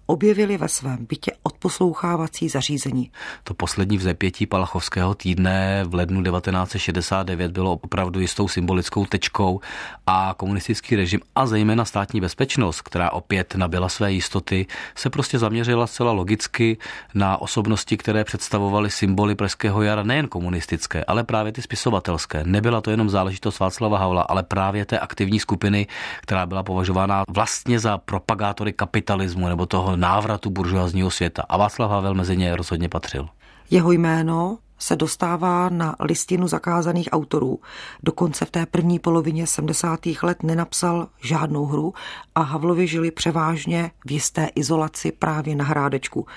objevili 0.05 0.57
ve 0.57 0.67
svém 0.67 1.05
bytě 1.05 1.31
odposlouchávací 1.43 2.49
zařízení. 2.49 3.11
To 3.43 3.53
poslední 3.53 3.97
vzepětí 3.97 4.45
Palachovského 4.45 5.15
týdne 5.15 5.83
v 5.87 5.93
lednu 5.93 6.23
1969 6.23 7.51
bylo 7.51 7.71
opravdu 7.73 8.19
jistou 8.19 8.47
symbolickou 8.47 9.05
tečkou 9.05 9.59
a 10.07 10.33
komunistický 10.37 10.95
režim 10.95 11.19
a 11.35 11.45
zejména 11.45 11.85
státní 11.85 12.21
bezpečnost, 12.21 12.81
která 12.81 13.11
opět 13.11 13.55
nabila 13.55 13.89
své 13.89 14.11
jistoty, 14.13 14.67
se 14.95 15.09
prostě 15.09 15.39
zaměřila 15.39 15.87
zcela 15.87 16.11
logicky 16.11 16.77
na 17.13 17.37
osobnosti, 17.37 17.97
které 17.97 18.23
představovaly 18.23 18.89
symboly 18.89 19.35
Pražského 19.35 19.81
jara 19.81 20.03
nejen 20.03 20.27
komunistické, 20.27 21.03
ale 21.03 21.23
právě 21.23 21.51
ty 21.51 21.61
spisovatelské. 21.61 22.43
Nebyla 22.45 22.81
to 22.81 22.91
jenom 22.91 23.09
záležitost 23.09 23.59
Václava 23.59 23.97
Havla, 23.97 24.21
ale 24.21 24.43
právě 24.55 24.85
té 24.85 24.99
aktivní 24.99 25.39
skupiny, 25.39 25.87
která 26.21 26.45
byla 26.45 26.63
považována 26.63 27.23
vlastně 27.27 27.79
za 27.79 27.97
propagátory 27.97 28.73
kapitalismu 28.73 29.47
nebo 29.47 29.65
toho 29.65 29.95
návratu 29.95 30.49
buržoazního 30.49 31.11
světa. 31.11 31.43
A 31.49 31.57
Václav 31.57 31.91
Havel 31.91 32.13
mezi 32.13 32.37
ně 32.37 32.55
rozhodně 32.55 32.89
patřil. 32.89 33.27
Jeho 33.71 33.91
jméno 33.91 34.57
se 34.79 34.95
dostává 34.95 35.69
na 35.69 35.95
listinu 35.99 36.47
zakázaných 36.47 37.09
autorů. 37.11 37.59
Dokonce 38.03 38.45
v 38.45 38.51
té 38.51 38.65
první 38.65 38.99
polovině 38.99 39.47
70. 39.47 39.99
let 40.23 40.43
nenapsal 40.43 41.07
žádnou 41.21 41.65
hru 41.65 41.93
a 42.35 42.41
Havlovi 42.41 42.87
žili 42.87 43.11
převážně 43.11 43.91
v 44.05 44.11
jisté 44.11 44.49
izolaci 44.55 45.11
právě 45.11 45.55
na 45.55 45.65
Hrádečku. 45.65 46.27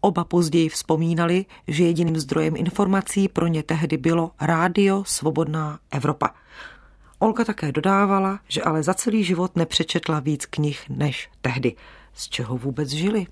Oba 0.00 0.24
později 0.24 0.68
vzpomínali, 0.68 1.44
že 1.68 1.84
jediným 1.84 2.18
zdrojem 2.18 2.56
informací 2.56 3.28
pro 3.28 3.46
ně 3.46 3.62
tehdy 3.62 3.96
bylo 3.96 4.30
Rádio 4.40 5.04
Svobodná 5.06 5.78
Evropa. 5.90 6.30
Olga 7.18 7.44
také 7.44 7.72
dodávala, 7.72 8.40
že 8.48 8.62
ale 8.62 8.82
za 8.82 8.94
celý 8.94 9.24
život 9.24 9.56
nepřečetla 9.56 10.20
víc 10.20 10.46
knih 10.46 10.84
než 10.88 11.30
tehdy. 11.40 11.74
Z 12.14 12.28
čeho 12.28 12.58
vůbec 12.58 12.88
žili? 12.88 13.26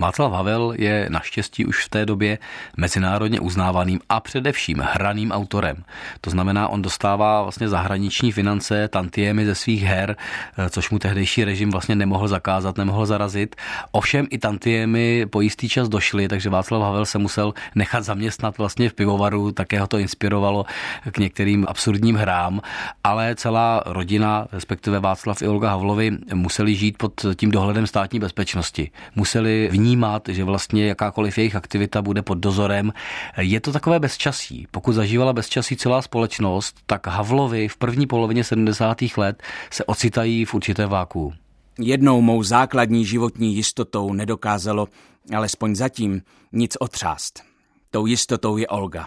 Václav 0.00 0.32
Havel 0.32 0.72
je 0.76 1.06
naštěstí 1.10 1.66
už 1.66 1.84
v 1.84 1.88
té 1.88 2.06
době 2.06 2.38
mezinárodně 2.76 3.40
uznávaným 3.40 4.00
a 4.08 4.20
především 4.20 4.78
hraným 4.78 5.32
autorem. 5.32 5.84
To 6.20 6.30
znamená, 6.30 6.68
on 6.68 6.82
dostává 6.82 7.42
vlastně 7.42 7.68
zahraniční 7.68 8.32
finance, 8.32 8.88
tantiemy 8.88 9.46
ze 9.46 9.54
svých 9.54 9.82
her, 9.82 10.16
eh, 10.58 10.70
což 10.70 10.90
mu 10.90 10.98
tehdejší 10.98 11.44
režim 11.44 11.70
vlastně 11.70 11.94
nemohl 11.94 12.28
zakázat, 12.28 12.76
nemohl 12.78 13.06
zarazit. 13.06 13.56
Ovšem 13.92 14.26
i 14.30 14.38
tantiemy 14.38 15.26
po 15.26 15.40
jistý 15.40 15.68
čas 15.68 15.88
došly, 15.88 16.28
takže 16.28 16.50
Václav 16.50 16.82
Havel 16.82 17.04
se 17.04 17.18
musel 17.18 17.54
nechat 17.74 18.04
zaměstnat 18.04 18.58
vlastně 18.58 18.88
v 18.88 18.94
pivovaru, 18.94 19.52
také 19.52 19.80
ho 19.80 19.86
to 19.86 19.98
inspirovalo 19.98 20.64
k 21.10 21.18
některým 21.18 21.66
absurdním 21.68 22.16
hrám, 22.16 22.60
ale 23.04 23.34
celá 23.34 23.82
rodina, 23.86 24.46
respektive 24.52 25.00
Václav 25.00 25.42
i 25.42 25.48
Olga 25.48 25.70
Havlovi, 25.70 26.18
museli 26.34 26.74
žít 26.74 26.98
pod 26.98 27.26
tím 27.36 27.50
dohledem 27.50 27.86
státní 27.86 28.20
bezpečnosti. 28.20 28.90
Museli 29.14 29.55
vnímat 29.70 30.28
že 30.28 30.44
vlastně 30.44 30.86
jakákoliv 30.86 31.38
jejich 31.38 31.56
aktivita 31.56 32.02
bude 32.02 32.22
pod 32.22 32.38
dozorem. 32.38 32.92
Je 33.38 33.60
to 33.60 33.72
takové 33.72 34.00
bezčasí. 34.00 34.66
Pokud 34.70 34.92
zažívala 34.92 35.32
bezčasí 35.32 35.76
celá 35.76 36.02
společnost, 36.02 36.76
tak 36.86 37.06
Havlovi 37.06 37.68
v 37.68 37.76
první 37.76 38.06
polovině 38.06 38.44
70. 38.44 38.98
let 39.16 39.42
se 39.70 39.84
ocitají 39.84 40.44
v 40.44 40.54
určité 40.54 40.86
váku. 40.86 41.32
Jednou 41.78 42.20
mou 42.20 42.42
základní 42.42 43.04
životní 43.04 43.54
jistotou 43.54 44.12
nedokázalo, 44.12 44.88
alespoň 45.34 45.74
zatím, 45.74 46.22
nic 46.52 46.76
otřást. 46.80 47.42
Tou 47.90 48.06
jistotou 48.06 48.56
je 48.56 48.66
Olga. 48.66 49.06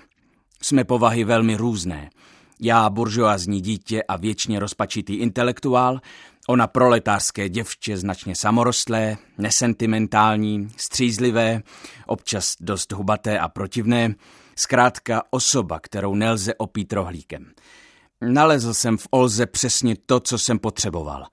Jsme 0.61 0.83
povahy 0.83 1.23
velmi 1.23 1.55
různé. 1.55 2.09
Já 2.61 2.89
buržoazní 2.89 3.61
dítě 3.61 4.03
a 4.03 4.17
věčně 4.17 4.59
rozpačitý 4.59 5.15
intelektuál, 5.15 5.99
Ona 6.47 6.67
proletářské 6.67 7.49
děvče 7.49 7.97
značně 7.97 8.35
samorostlé, 8.35 9.17
nesentimentální, 9.37 10.69
střízlivé, 10.77 11.61
občas 12.07 12.55
dost 12.59 12.91
hubaté 12.91 13.39
a 13.39 13.47
protivné, 13.47 14.15
zkrátka 14.55 15.23
osoba, 15.29 15.79
kterou 15.79 16.15
nelze 16.15 16.53
opít 16.55 16.93
rohlíkem. 16.93 17.51
Nalezl 18.21 18.73
jsem 18.73 18.97
v 18.97 19.07
Olze 19.11 19.45
přesně 19.45 19.95
to, 20.05 20.19
co 20.19 20.37
jsem 20.37 20.59
potřeboval. 20.59 21.25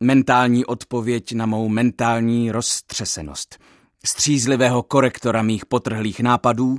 Mentální 0.00 0.64
odpověď 0.64 1.32
na 1.32 1.46
mou 1.46 1.68
mentální 1.68 2.52
roztřesenost. 2.52 3.58
Střízlivého 4.06 4.82
korektora 4.82 5.42
mých 5.42 5.66
potrhlých 5.66 6.20
nápadů, 6.20 6.78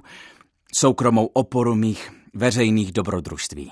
soukromou 0.73 1.25
oporu 1.25 1.75
mých 1.75 2.11
veřejných 2.33 2.91
dobrodružství. 2.91 3.71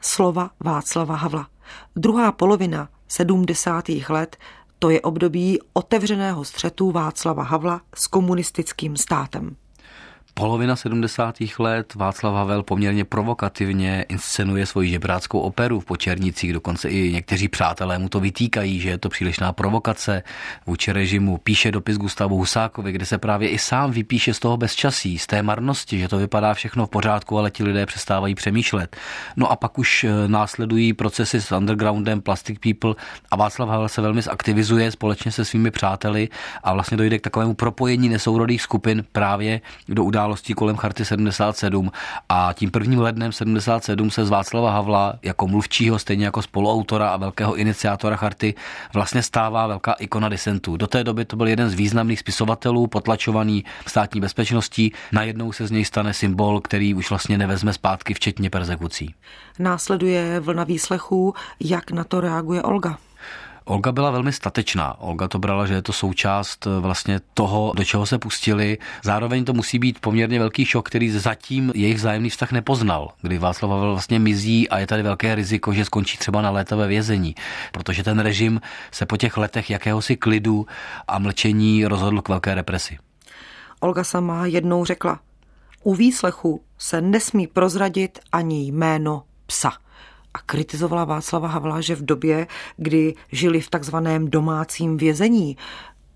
Slova 0.00 0.50
Václava 0.64 1.16
Havla. 1.16 1.48
Druhá 1.96 2.32
polovina 2.32 2.88
70. 3.08 3.84
let 4.08 4.36
to 4.78 4.90
je 4.90 5.00
období 5.00 5.58
otevřeného 5.72 6.44
střetu 6.44 6.90
Václava 6.90 7.42
Havla 7.42 7.80
s 7.94 8.06
komunistickým 8.06 8.96
státem 8.96 9.56
polovina 10.38 10.76
70. 10.76 11.36
let 11.58 11.94
Václav 11.94 12.34
Havel 12.34 12.62
poměrně 12.62 13.04
provokativně 13.04 14.04
inscenuje 14.08 14.66
svoji 14.66 14.90
žebráckou 14.90 15.40
operu 15.40 15.80
v 15.80 15.84
Počernicích, 15.84 16.52
dokonce 16.52 16.88
i 16.88 17.12
někteří 17.12 17.48
přátelé 17.48 17.98
mu 17.98 18.08
to 18.08 18.20
vytýkají, 18.20 18.80
že 18.80 18.88
je 18.88 18.98
to 18.98 19.08
přílišná 19.08 19.52
provokace 19.52 20.22
vůči 20.66 20.92
režimu. 20.92 21.38
Píše 21.38 21.72
dopis 21.72 21.96
Gustavu 21.96 22.36
Husákovi, 22.36 22.92
kde 22.92 23.06
se 23.06 23.18
právě 23.18 23.48
i 23.48 23.58
sám 23.58 23.90
vypíše 23.90 24.34
z 24.34 24.38
toho 24.38 24.56
bezčasí, 24.56 25.18
z 25.18 25.26
té 25.26 25.42
marnosti, 25.42 25.98
že 25.98 26.08
to 26.08 26.18
vypadá 26.18 26.54
všechno 26.54 26.86
v 26.86 26.90
pořádku, 26.90 27.38
ale 27.38 27.50
ti 27.50 27.64
lidé 27.64 27.86
přestávají 27.86 28.34
přemýšlet. 28.34 28.96
No 29.36 29.50
a 29.50 29.56
pak 29.56 29.78
už 29.78 30.04
eh, 30.04 30.28
následují 30.28 30.92
procesy 30.92 31.40
s 31.40 31.52
undergroundem 31.52 32.20
Plastic 32.20 32.58
People 32.58 32.94
a 33.30 33.36
Václav 33.36 33.68
Havel 33.68 33.88
se 33.88 34.00
velmi 34.00 34.22
zaktivizuje 34.22 34.90
společně 34.90 35.32
se 35.32 35.44
svými 35.44 35.70
přáteli 35.70 36.28
a 36.62 36.72
vlastně 36.72 36.96
dojde 36.96 37.18
k 37.18 37.22
takovému 37.22 37.54
propojení 37.54 38.08
nesourodých 38.08 38.62
skupin 38.62 39.04
právě 39.12 39.60
do 39.88 40.04
událostí 40.04 40.25
událostí 40.26 40.54
kolem 40.54 40.76
Charty 40.76 41.04
77 41.04 41.92
a 42.28 42.52
tím 42.52 42.70
prvním 42.70 43.00
lednem 43.00 43.32
77 43.32 44.10
se 44.10 44.24
z 44.24 44.30
Václava 44.30 44.70
Havla 44.70 45.14
jako 45.22 45.48
mluvčího, 45.48 45.98
stejně 45.98 46.24
jako 46.24 46.42
spoluautora 46.42 47.08
a 47.08 47.16
velkého 47.16 47.54
iniciátora 47.54 48.16
Charty 48.16 48.54
vlastně 48.94 49.22
stává 49.22 49.66
velká 49.66 49.92
ikona 49.92 50.28
disentů. 50.28 50.76
Do 50.76 50.86
té 50.86 51.04
doby 51.04 51.24
to 51.24 51.36
byl 51.36 51.48
jeden 51.48 51.70
z 51.70 51.74
významných 51.74 52.18
spisovatelů, 52.18 52.86
potlačovaný 52.86 53.64
státní 53.86 54.20
bezpečností. 54.20 54.92
Najednou 55.12 55.52
se 55.52 55.66
z 55.66 55.70
něj 55.70 55.84
stane 55.84 56.14
symbol, 56.14 56.60
který 56.60 56.94
už 56.94 57.10
vlastně 57.10 57.38
nevezme 57.38 57.72
zpátky, 57.72 58.14
včetně 58.14 58.50
persekucí. 58.50 59.14
Následuje 59.58 60.40
vlna 60.40 60.64
výslechů, 60.64 61.34
jak 61.60 61.90
na 61.90 62.04
to 62.04 62.20
reaguje 62.20 62.62
Olga. 62.62 62.98
Olga 63.68 63.92
byla 63.92 64.10
velmi 64.10 64.32
statečná. 64.32 65.00
Olga 65.00 65.28
to 65.28 65.38
brala, 65.38 65.66
že 65.66 65.74
je 65.74 65.82
to 65.82 65.92
součást 65.92 66.66
eh, 66.66 66.80
vlastně 66.80 67.20
toho, 67.34 67.72
do 67.76 67.84
čeho 67.84 68.06
se 68.06 68.18
pustili. 68.18 68.78
Zároveň 69.04 69.44
to 69.44 69.52
musí 69.52 69.78
být 69.78 69.98
poměrně 69.98 70.38
velký 70.38 70.64
šok, 70.64 70.88
který 70.88 71.10
zatím 71.10 71.72
jejich 71.74 71.96
vzájemný 71.96 72.30
vztah 72.30 72.52
nepoznal, 72.52 73.12
kdy 73.22 73.38
Václav 73.38 73.70
Havel 73.70 73.92
vlastně 73.92 74.18
mizí 74.18 74.68
a 74.68 74.78
je 74.78 74.86
tady 74.86 75.02
velké 75.02 75.34
riziko, 75.34 75.72
že 75.72 75.84
skončí 75.84 76.18
třeba 76.18 76.42
na 76.42 76.50
léta 76.50 76.76
ve 76.76 76.86
vězení, 76.86 77.34
protože 77.72 78.02
ten 78.02 78.18
režim 78.18 78.60
se 78.90 79.06
po 79.06 79.16
těch 79.16 79.36
letech 79.36 79.70
jakéhosi 79.70 80.16
klidu 80.16 80.66
a 81.08 81.18
mlčení 81.18 81.86
rozhodl 81.86 82.22
k 82.22 82.28
velké 82.28 82.54
represi. 82.54 82.98
Olga 83.80 84.04
sama 84.04 84.46
jednou 84.46 84.84
řekla, 84.84 85.20
u 85.82 85.94
výslechu 85.94 86.62
se 86.78 87.00
nesmí 87.00 87.46
prozradit 87.46 88.18
ani 88.32 88.66
jméno 88.66 89.22
psa 89.46 89.72
a 90.36 90.38
kritizovala 90.46 91.04
Václava 91.04 91.48
Havla, 91.48 91.80
že 91.80 91.96
v 91.96 92.04
době, 92.04 92.46
kdy 92.76 93.14
žili 93.32 93.60
v 93.60 93.70
takzvaném 93.70 94.30
domácím 94.30 94.96
vězení, 94.96 95.56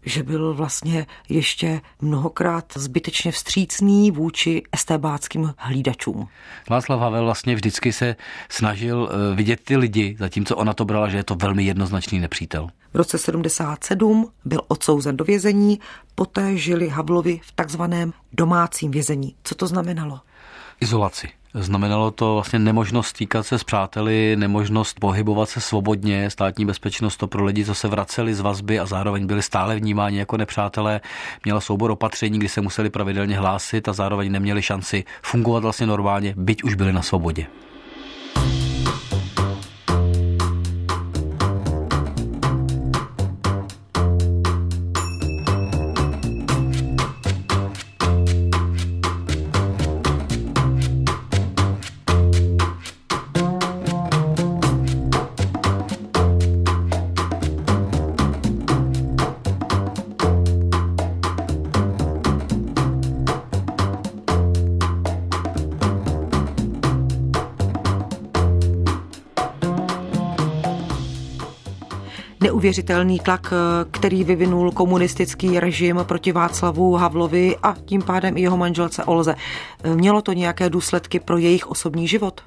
že 0.02 0.22
byl 0.22 0.54
vlastně 0.54 1.06
ještě 1.28 1.80
mnohokrát 2.00 2.64
zbytečně 2.76 3.32
vstřícný 3.32 4.10
vůči 4.10 4.62
estébáckým 4.72 5.54
hlídačům. 5.56 6.28
Václav 6.70 7.00
Havel 7.00 7.24
vlastně 7.24 7.54
vždycky 7.54 7.92
se 7.92 8.16
snažil 8.48 9.10
eh, 9.10 9.36
vidět 9.36 9.60
ty 9.64 9.76
lidi, 9.76 10.16
zatímco 10.18 10.56
ona 10.56 10.72
to 10.72 10.84
brala, 10.84 11.08
že 11.08 11.16
je 11.16 11.24
to 11.24 11.34
velmi 11.34 11.64
jednoznačný 11.64 12.20
nepřítel. 12.20 12.68
V 12.92 12.96
roce 12.96 13.18
77 13.18 14.28
byl 14.44 14.60
odsouzen 14.68 15.16
do 15.16 15.24
vězení, 15.24 15.80
poté 16.14 16.56
žili 16.56 16.88
Havlovi 16.88 17.40
v 17.42 17.52
takzvaném 17.52 18.12
domácím 18.32 18.90
vězení. 18.90 19.34
Co 19.44 19.54
to 19.54 19.66
znamenalo? 19.66 20.20
Izolaci. 20.80 21.39
Znamenalo 21.54 22.11
to 22.11 22.35
vlastně 22.35 22.59
nemožnost 22.59 23.09
stýkat 23.09 23.47
se 23.47 23.59
s 23.59 23.64
přáteli, 23.64 24.37
nemožnost 24.37 25.00
pohybovat 25.00 25.49
se 25.49 25.61
svobodně, 25.61 26.30
státní 26.30 26.66
bezpečnost 26.66 27.16
to 27.16 27.26
pro 27.26 27.45
lidi, 27.45 27.64
co 27.64 27.75
se 27.75 27.88
vraceli 27.88 28.35
z 28.35 28.40
vazby 28.40 28.80
a 28.80 28.87
zároveň 28.87 29.26
byli 29.26 29.42
stále 29.42 29.76
vnímáni 29.76 30.19
jako 30.19 30.37
nepřátelé, 30.37 31.00
měla 31.45 31.61
soubor 31.61 31.90
opatření, 31.90 32.38
kdy 32.38 32.49
se 32.49 32.61
museli 32.61 32.90
pravidelně 32.90 33.38
hlásit 33.38 33.88
a 33.88 33.92
zároveň 33.92 34.33
neměli 34.33 34.62
šanci 34.62 35.04
fungovat 35.23 35.62
vlastně 35.62 35.87
normálně, 35.87 36.35
byť 36.37 36.62
už 36.62 36.75
byli 36.75 36.92
na 36.92 37.02
svobodě. 37.02 37.47
Neuvěřitelný 72.61 73.19
tlak, 73.19 73.52
který 73.90 74.25
vyvinul 74.25 74.71
komunistický 74.73 75.61
režim 75.61 76.00
proti 76.02 76.33
Václavu 76.33 76.95
Havlovi 76.95 77.57
a 77.62 77.75
tím 77.85 78.02
pádem 78.02 78.37
i 78.37 78.40
jeho 78.40 78.57
manželce 78.57 79.05
Olze. 79.05 79.35
Mělo 79.95 80.23
to 80.23 80.33
nějaké 80.33 80.71
důsledky 80.71 81.21
pro 81.21 81.38
jejich 81.38 81.67
osobní 81.67 82.09
život? 82.09 82.40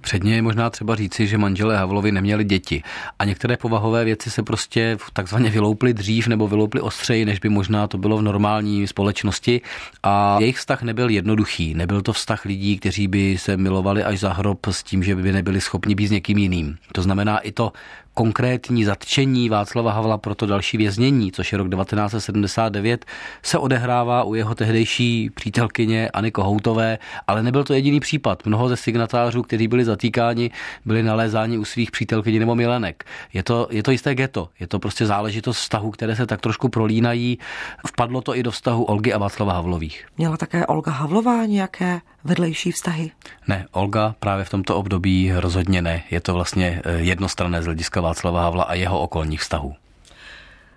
Předně 0.00 0.34
je 0.34 0.42
možná 0.42 0.70
třeba 0.70 0.94
říci, 0.94 1.26
že 1.26 1.38
manželé 1.38 1.76
Havlovi 1.76 2.12
neměli 2.12 2.44
děti 2.44 2.82
a 3.18 3.24
některé 3.24 3.56
povahové 3.56 4.04
věci 4.04 4.30
se 4.30 4.42
prostě 4.42 4.98
takzvaně 5.12 5.50
vylouply 5.50 5.94
dřív 5.94 6.26
nebo 6.26 6.48
vylouply 6.48 6.80
ostřeji, 6.80 7.24
než 7.24 7.38
by 7.38 7.48
možná 7.48 7.86
to 7.86 7.98
bylo 7.98 8.16
v 8.16 8.22
normální 8.22 8.86
společnosti 8.86 9.60
a 10.02 10.36
jejich 10.40 10.56
vztah 10.56 10.82
nebyl 10.82 11.10
jednoduchý. 11.10 11.74
Nebyl 11.74 12.02
to 12.02 12.12
vztah 12.12 12.44
lidí, 12.44 12.78
kteří 12.78 13.08
by 13.08 13.38
se 13.38 13.56
milovali 13.56 14.04
až 14.04 14.20
za 14.20 14.32
hrob 14.32 14.66
s 14.66 14.82
tím, 14.82 15.02
že 15.02 15.14
by 15.14 15.32
nebyli 15.32 15.60
schopni 15.60 15.94
být 15.94 16.06
s 16.06 16.10
někým 16.10 16.38
jiným. 16.38 16.76
To 16.92 17.02
znamená 17.02 17.38
i 17.38 17.52
to 17.52 17.72
konkrétní 18.14 18.84
zatčení 18.84 19.48
Václava 19.48 19.92
Havla 19.92 20.18
pro 20.18 20.34
to 20.34 20.46
další 20.46 20.76
věznění, 20.76 21.32
což 21.32 21.52
je 21.52 21.58
rok 21.58 21.68
1979, 21.70 23.04
se 23.42 23.58
odehrává 23.58 24.24
u 24.24 24.34
jeho 24.34 24.54
tehdejší 24.54 25.30
přítelkyně 25.30 26.10
Anny 26.10 26.30
Kohoutové, 26.30 26.98
ale 27.26 27.42
nebyl 27.42 27.64
to 27.64 27.74
jediný 27.74 28.00
případ. 28.00 28.46
Mnoho 28.46 28.68
ze 28.68 28.76
signatářů, 28.76 29.42
kteří 29.42 29.68
byli 29.68 29.84
zatýkáni, 29.84 30.50
byli 30.84 31.02
nalézáni 31.02 31.58
u 31.58 31.64
svých 31.64 31.90
přítelkyní 31.90 32.38
nebo 32.38 32.54
milenek. 32.54 33.04
Je 33.32 33.42
to, 33.42 33.68
je 33.70 33.82
to 33.82 33.90
jisté 33.90 34.14
geto, 34.14 34.48
je 34.60 34.66
to 34.66 34.78
prostě 34.78 35.06
záležitost 35.06 35.58
vztahu, 35.58 35.90
které 35.90 36.16
se 36.16 36.26
tak 36.26 36.40
trošku 36.40 36.68
prolínají. 36.68 37.38
Vpadlo 37.86 38.20
to 38.20 38.36
i 38.36 38.42
do 38.42 38.50
vztahu 38.50 38.84
Olgy 38.84 39.12
a 39.12 39.18
Václava 39.18 39.52
Havlových. 39.52 40.06
Měla 40.18 40.36
také 40.36 40.66
Olga 40.66 40.92
Havlová 40.92 41.46
nějaké 41.46 42.00
vedlejší 42.24 42.72
vztahy? 42.72 43.10
Ne, 43.48 43.66
Olga 43.72 44.14
právě 44.20 44.44
v 44.44 44.50
tomto 44.50 44.76
období 44.76 45.32
rozhodně 45.32 45.82
ne. 45.82 46.02
Je 46.10 46.20
to 46.20 46.34
vlastně 46.34 46.82
eh, 46.84 46.92
jednostranné 46.92 47.62
z 47.62 47.64
hlediska 47.64 48.00
Václava 48.00 48.42
Havla 48.42 48.64
a 48.64 48.74
jeho 48.74 49.00
okolních 49.00 49.40
vztahů. 49.40 49.74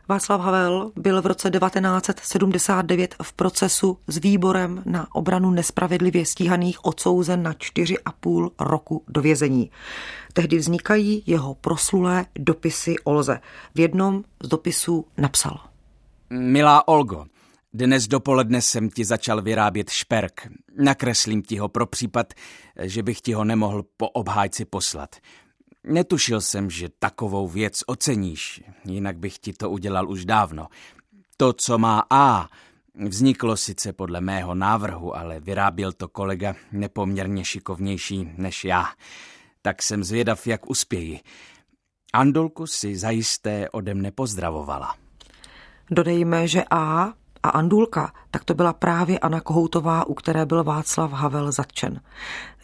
Václav 0.07 0.41
Havel 0.41 0.91
byl 0.95 1.21
v 1.21 1.25
roce 1.25 1.49
1979 1.49 3.15
v 3.21 3.33
procesu 3.33 3.97
s 4.07 4.17
výborem 4.17 4.83
na 4.85 5.07
obranu 5.15 5.51
nespravedlivě 5.51 6.25
stíhaných 6.25 6.85
odsouzen 6.85 7.43
na 7.43 7.53
4,5 7.53 8.49
roku 8.59 9.03
do 9.07 9.21
vězení. 9.21 9.71
Tehdy 10.33 10.57
vznikají 10.57 11.23
jeho 11.25 11.53
proslulé 11.55 12.25
dopisy 12.35 12.95
Olze. 13.03 13.39
V 13.75 13.79
jednom 13.79 14.23
z 14.43 14.47
dopisů 14.47 15.05
napsal. 15.17 15.59
Milá 16.29 16.87
Olgo, 16.87 17.25
dnes 17.75 18.07
dopoledne 18.07 18.61
jsem 18.61 18.89
ti 18.89 19.05
začal 19.05 19.41
vyrábět 19.41 19.89
šperk. 19.89 20.47
Nakreslím 20.77 21.41
ti 21.41 21.57
ho 21.57 21.69
pro 21.69 21.85
případ, 21.85 22.33
že 22.81 23.03
bych 23.03 23.21
ti 23.21 23.33
ho 23.33 23.43
nemohl 23.43 23.83
po 23.97 24.09
obhájci 24.09 24.65
poslat. 24.65 25.15
Netušil 25.83 26.41
jsem, 26.41 26.69
že 26.69 26.89
takovou 26.99 27.47
věc 27.47 27.83
oceníš, 27.85 28.63
jinak 28.85 29.17
bych 29.17 29.39
ti 29.39 29.53
to 29.53 29.69
udělal 29.69 30.09
už 30.09 30.25
dávno. 30.25 30.67
To, 31.37 31.53
co 31.53 31.77
má 31.77 32.03
A, 32.09 32.49
vzniklo 32.95 33.57
sice 33.57 33.93
podle 33.93 34.21
mého 34.21 34.55
návrhu, 34.55 35.17
ale 35.17 35.39
vyráběl 35.39 35.91
to 35.91 36.07
kolega 36.07 36.55
nepoměrně 36.71 37.45
šikovnější 37.45 38.29
než 38.37 38.65
já. 38.65 38.85
Tak 39.61 39.83
jsem 39.83 40.03
zvědav, 40.03 40.47
jak 40.47 40.69
uspěji. 40.69 41.19
Andolku 42.13 42.67
si 42.67 42.95
zajisté 42.95 43.69
ode 43.69 43.93
mne 43.93 44.11
pozdravovala. 44.11 44.95
Dodejme, 45.91 46.47
že 46.47 46.63
A 46.71 47.13
a 47.45 47.49
Andulka, 47.49 48.13
tak 48.31 48.43
to 48.43 48.53
byla 48.53 48.73
právě 48.73 49.19
Anna 49.19 49.41
Kohoutová, 49.41 50.07
u 50.07 50.13
které 50.13 50.45
byl 50.45 50.63
Václav 50.63 51.11
Havel 51.11 51.51
zatčen. 51.51 52.01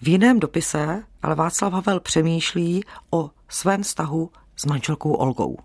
V 0.02 0.08
jiném 0.08 0.40
dopise 0.40 1.04
ale 1.22 1.36
Václav 1.36 1.74
Havel 1.74 2.00
přemýšlí 2.00 2.84
o 3.12 3.30
svém 3.50 3.84
vztahu 3.84 4.30
s 4.56 4.66
manželkou 4.66 5.14
Olgou. 5.14 5.58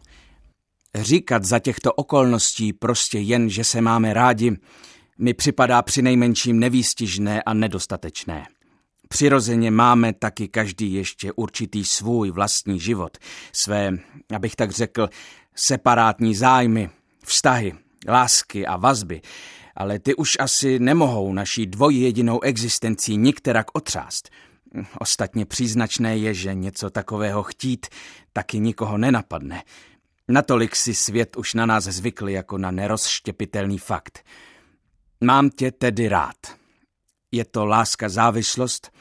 Říkat 0.95 1.45
za 1.45 1.59
těchto 1.59 1.93
okolností 1.93 2.73
prostě 2.73 3.19
jen, 3.19 3.49
že 3.49 3.65
se 3.65 3.81
máme 3.81 4.15
rádi, 4.15 4.57
mi 5.19 5.35
připadá 5.35 5.83
při 5.83 6.03
nejmenším 6.03 6.59
nevýstižné 6.59 7.43
a 7.43 7.55
nedostatečné. 7.55 8.47
Přirozeně 9.09 9.71
máme 9.71 10.13
taky 10.13 10.49
každý 10.49 10.93
ještě 10.93 11.33
určitý 11.33 11.85
svůj 11.85 12.31
vlastní 12.31 12.81
život, 12.81 13.19
své, 13.53 13.93
abych 14.35 14.57
tak 14.57 14.71
řekl, 14.71 15.09
separátní 15.55 16.35
zájmy, 16.35 16.91
vztahy, 17.25 17.73
lásky 18.09 18.67
a 18.67 18.77
vazby, 18.77 19.21
ale 19.77 19.99
ty 19.99 20.15
už 20.15 20.37
asi 20.41 20.79
nemohou 20.79 21.33
naší 21.33 21.67
dvojjedinou 21.67 22.43
existencí 22.43 23.17
nikterak 23.17 23.67
otřást. 23.73 24.31
Ostatně 24.99 25.47
příznačné 25.47 26.17
je, 26.17 26.35
že 26.35 26.55
něco 26.55 26.91
takového 26.91 27.43
chtít 27.43 27.87
taky 28.33 28.61
nikoho 28.61 28.99
nenapadne. 28.99 29.63
Natolik 30.29 30.77
si 30.77 30.95
svět 30.95 31.37
už 31.37 31.55
na 31.55 31.67
nás 31.67 31.85
zvykl 31.85 32.29
jako 32.29 32.59
na 32.59 32.71
nerozštěpitelný 32.71 33.79
fakt. 33.79 34.25
Mám 35.21 35.51
tě 35.51 35.73
tedy 35.73 36.09
rád. 36.09 36.37
Je 37.33 37.45
to 37.45 37.67
láska 37.67 38.09
závislost, 38.09 38.93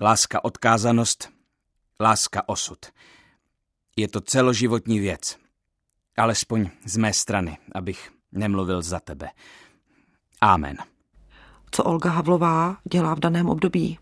láska 0.00 0.44
odkázanost, 0.44 1.30
láska 2.00 2.48
osud. 2.48 2.78
Je 3.96 4.08
to 4.08 4.20
celoživotní 4.20 4.98
věc. 4.98 5.38
Alespoň 6.16 6.70
z 6.84 6.96
mé 6.96 7.12
strany, 7.12 7.58
abych 7.74 8.10
nemluvil 8.32 8.82
za 8.82 9.00
tebe. 9.00 9.28
Amen. 10.40 10.76
Co 11.70 11.84
Olga 11.84 12.10
Havlová 12.10 12.76
dělá 12.84 13.14
v 13.14 13.20
daném 13.20 13.48
období? 13.48 13.98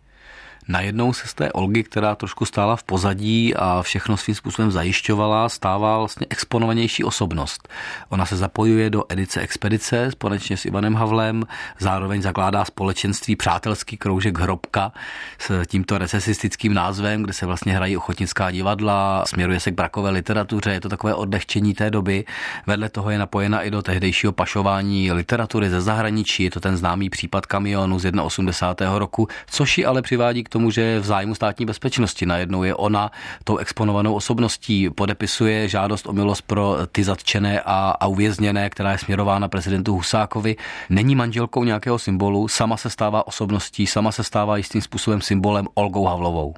Najednou 0.68 1.12
se 1.12 1.28
z 1.28 1.34
té 1.34 1.52
Olgy, 1.52 1.82
která 1.82 2.14
trošku 2.14 2.44
stála 2.44 2.76
v 2.76 2.82
pozadí 2.82 3.54
a 3.54 3.82
všechno 3.82 4.16
svým 4.16 4.34
způsobem 4.34 4.70
zajišťovala, 4.70 5.48
stává 5.48 5.98
vlastně 5.98 6.26
exponovanější 6.30 7.04
osobnost. 7.04 7.68
Ona 8.08 8.26
se 8.26 8.36
zapojuje 8.36 8.90
do 8.90 9.04
edice 9.08 9.40
Expedice 9.40 10.10
společně 10.10 10.56
s 10.56 10.64
Ivanem 10.64 10.94
Havlem, 10.94 11.42
zároveň 11.78 12.22
zakládá 12.22 12.64
společenství 12.64 13.36
Přátelský 13.36 13.96
kroužek 13.96 14.38
Hrobka 14.38 14.92
s 15.38 15.66
tímto 15.66 15.98
recesistickým 15.98 16.74
názvem, 16.74 17.22
kde 17.22 17.32
se 17.32 17.46
vlastně 17.46 17.72
hrají 17.72 17.96
ochotnická 17.96 18.50
divadla, 18.50 19.24
směruje 19.26 19.60
se 19.60 19.70
k 19.70 19.74
brakové 19.74 20.10
literatuře, 20.10 20.70
je 20.70 20.80
to 20.80 20.88
takové 20.88 21.14
odlehčení 21.14 21.74
té 21.74 21.90
doby. 21.90 22.24
Vedle 22.66 22.88
toho 22.88 23.10
je 23.10 23.18
napojena 23.18 23.62
i 23.62 23.70
do 23.70 23.82
tehdejšího 23.82 24.32
pašování 24.32 25.12
literatury 25.12 25.70
ze 25.70 25.80
zahraničí, 25.80 26.42
je 26.42 26.50
to 26.50 26.60
ten 26.60 26.76
známý 26.76 27.10
případ 27.10 27.46
kamionu 27.46 27.98
z 27.98 28.12
81. 28.22 28.98
roku, 28.98 29.28
což 29.46 29.78
ji 29.78 29.84
ale 29.84 30.02
přivádí 30.02 30.44
k 30.44 30.48
tomu, 30.48 30.55
že 30.70 31.00
v 31.00 31.04
zájmu 31.04 31.34
státní 31.34 31.66
bezpečnosti 31.66 32.26
najednou 32.26 32.62
je 32.62 32.74
ona 32.74 33.10
tou 33.44 33.56
exponovanou 33.56 34.14
osobností, 34.14 34.90
podepisuje 34.90 35.68
žádost 35.68 36.06
o 36.06 36.12
milost 36.12 36.42
pro 36.42 36.76
ty 36.92 37.04
zatčené 37.04 37.60
a, 37.60 37.90
a 38.00 38.06
uvězněné, 38.06 38.70
která 38.70 38.92
je 38.92 38.98
směrována 38.98 39.48
prezidentu 39.48 39.94
Husákovi. 39.94 40.56
Není 40.90 41.14
manželkou 41.14 41.64
nějakého 41.64 41.98
symbolu, 41.98 42.48
sama 42.48 42.76
se 42.76 42.90
stává 42.90 43.26
osobností, 43.26 43.86
sama 43.86 44.12
se 44.12 44.24
stává 44.24 44.56
jistým 44.56 44.82
způsobem 44.82 45.20
symbolem 45.20 45.66
Olgou 45.74 46.04
Havlovou. 46.04 46.54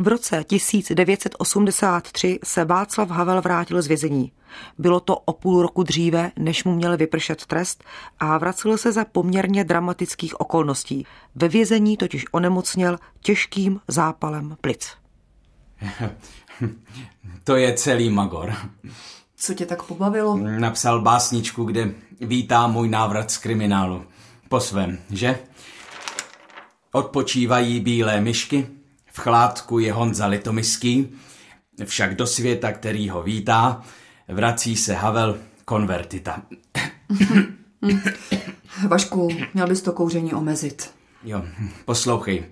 V 0.00 0.08
roce 0.08 0.44
1983 0.44 2.38
se 2.44 2.64
Václav 2.64 3.10
Havel 3.10 3.42
vrátil 3.42 3.82
z 3.82 3.86
vězení. 3.86 4.32
Bylo 4.78 5.00
to 5.00 5.16
o 5.16 5.32
půl 5.32 5.62
roku 5.62 5.82
dříve, 5.82 6.32
než 6.38 6.64
mu 6.64 6.74
měl 6.74 6.96
vypršet 6.96 7.46
trest 7.46 7.84
a 8.20 8.38
vracel 8.38 8.78
se 8.78 8.92
za 8.92 9.04
poměrně 9.04 9.64
dramatických 9.64 10.40
okolností. 10.40 11.06
Ve 11.34 11.48
vězení 11.48 11.96
totiž 11.96 12.24
onemocněl 12.32 12.98
těžkým 13.20 13.80
zápalem 13.88 14.56
plic. 14.60 14.88
to 17.44 17.56
je 17.56 17.74
celý 17.74 18.10
Magor. 18.10 18.54
Co 19.36 19.54
tě 19.54 19.66
tak 19.66 19.82
pobavilo? 19.82 20.36
Napsal 20.36 21.00
básničku, 21.00 21.64
kde 21.64 21.90
vítá 22.20 22.66
můj 22.66 22.88
návrat 22.88 23.30
z 23.30 23.38
kriminálu. 23.38 24.04
Po 24.48 24.60
svém, 24.60 24.98
že? 25.10 25.38
Odpočívají 26.92 27.80
bílé 27.80 28.20
myšky, 28.20 28.77
v 29.18 29.20
chládku 29.20 29.78
je 29.78 29.92
Honza 29.92 30.26
Litomyský, 30.26 31.08
však 31.84 32.14
do 32.16 32.26
světa, 32.26 32.72
který 32.72 33.08
ho 33.08 33.22
vítá, 33.22 33.82
vrací 34.28 34.76
se 34.76 34.94
Havel 34.94 35.38
konvertita. 35.64 36.42
Vašku, 38.88 39.28
měl 39.54 39.66
bys 39.66 39.82
to 39.82 39.92
kouření 39.92 40.34
omezit. 40.34 40.90
Jo, 41.24 41.44
poslouchej. 41.84 42.44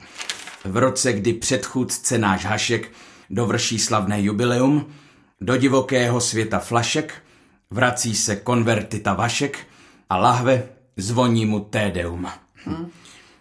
V 0.65 0.77
roce, 0.77 1.13
kdy 1.13 1.33
předchůdce 1.33 2.19
náš 2.19 2.45
Hašek 2.45 2.93
dovrší 3.31 3.79
slavné 3.79 4.23
jubileum, 4.23 4.87
do 5.41 5.57
divokého 5.57 6.21
světa 6.21 6.59
flašek 6.59 7.15
vrací 7.71 8.15
se 8.15 8.37
konvertita 8.37 9.15
Vašek 9.15 9.59
a 10.11 10.17
lahve 10.17 10.63
zvoní 10.97 11.47
mu 11.47 11.61
tédeum. 11.61 12.27
Hm. 12.67 12.91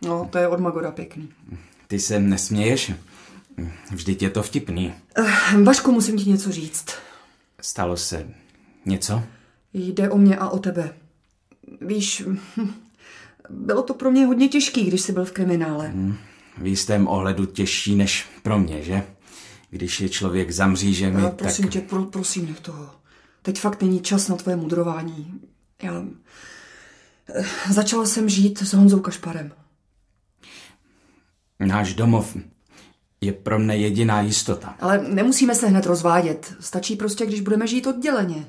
No, 0.01 0.29
to 0.31 0.37
je 0.37 0.47
od 0.47 0.59
Magora 0.59 0.91
pěkný. 0.91 1.29
Ty 1.87 1.99
se 1.99 2.19
nesměješ? 2.19 2.91
Vždyť 3.91 4.21
je 4.21 4.29
to 4.29 4.43
vtipný. 4.43 4.93
Uh, 5.19 5.63
Vašku, 5.63 5.91
musím 5.91 6.17
ti 6.17 6.29
něco 6.29 6.51
říct. 6.51 6.85
Stalo 7.61 7.97
se 7.97 8.27
něco? 8.85 9.23
Jde 9.73 10.09
o 10.09 10.17
mě 10.17 10.37
a 10.37 10.49
o 10.49 10.59
tebe. 10.59 10.93
Víš, 11.81 12.23
bylo 13.49 13.83
to 13.83 13.93
pro 13.93 14.11
mě 14.11 14.25
hodně 14.25 14.47
těžký, 14.47 14.85
když 14.85 15.01
jsi 15.01 15.11
byl 15.11 15.25
v 15.25 15.31
kriminále. 15.31 15.87
Hmm, 15.87 16.17
v 16.57 16.67
jistém 16.67 17.07
ohledu 17.07 17.45
těžší 17.45 17.95
než 17.95 18.27
pro 18.43 18.59
mě, 18.59 18.83
že? 18.83 19.03
Když 19.69 20.01
je 20.01 20.09
člověk 20.09 20.51
zamřížený, 20.51 21.21
tak... 21.21 21.35
Prosím 21.35 21.67
tě, 21.67 21.81
pro, 21.81 22.03
prosím, 22.03 22.45
nech 22.45 22.59
toho. 22.59 22.89
Teď 23.41 23.59
fakt 23.59 23.81
není 23.81 23.99
čas 23.99 24.27
na 24.27 24.35
tvoje 24.35 24.55
mudrování. 24.55 25.41
Já... 25.83 26.05
Eh, 27.35 27.45
začala 27.73 28.05
jsem 28.05 28.29
žít 28.29 28.61
s 28.61 28.73
Honzou 28.73 28.99
Kašparem. 28.99 29.51
Náš 31.59 31.93
domov 31.93 32.37
je 33.25 33.33
pro 33.33 33.59
mne 33.59 33.77
jediná 33.77 34.21
jistota. 34.21 34.75
Ale 34.79 35.05
nemusíme 35.07 35.55
se 35.55 35.67
hned 35.67 35.85
rozvádět. 35.85 36.55
Stačí 36.59 36.95
prostě, 36.95 37.25
když 37.25 37.41
budeme 37.41 37.67
žít 37.67 37.87
odděleně. 37.87 38.45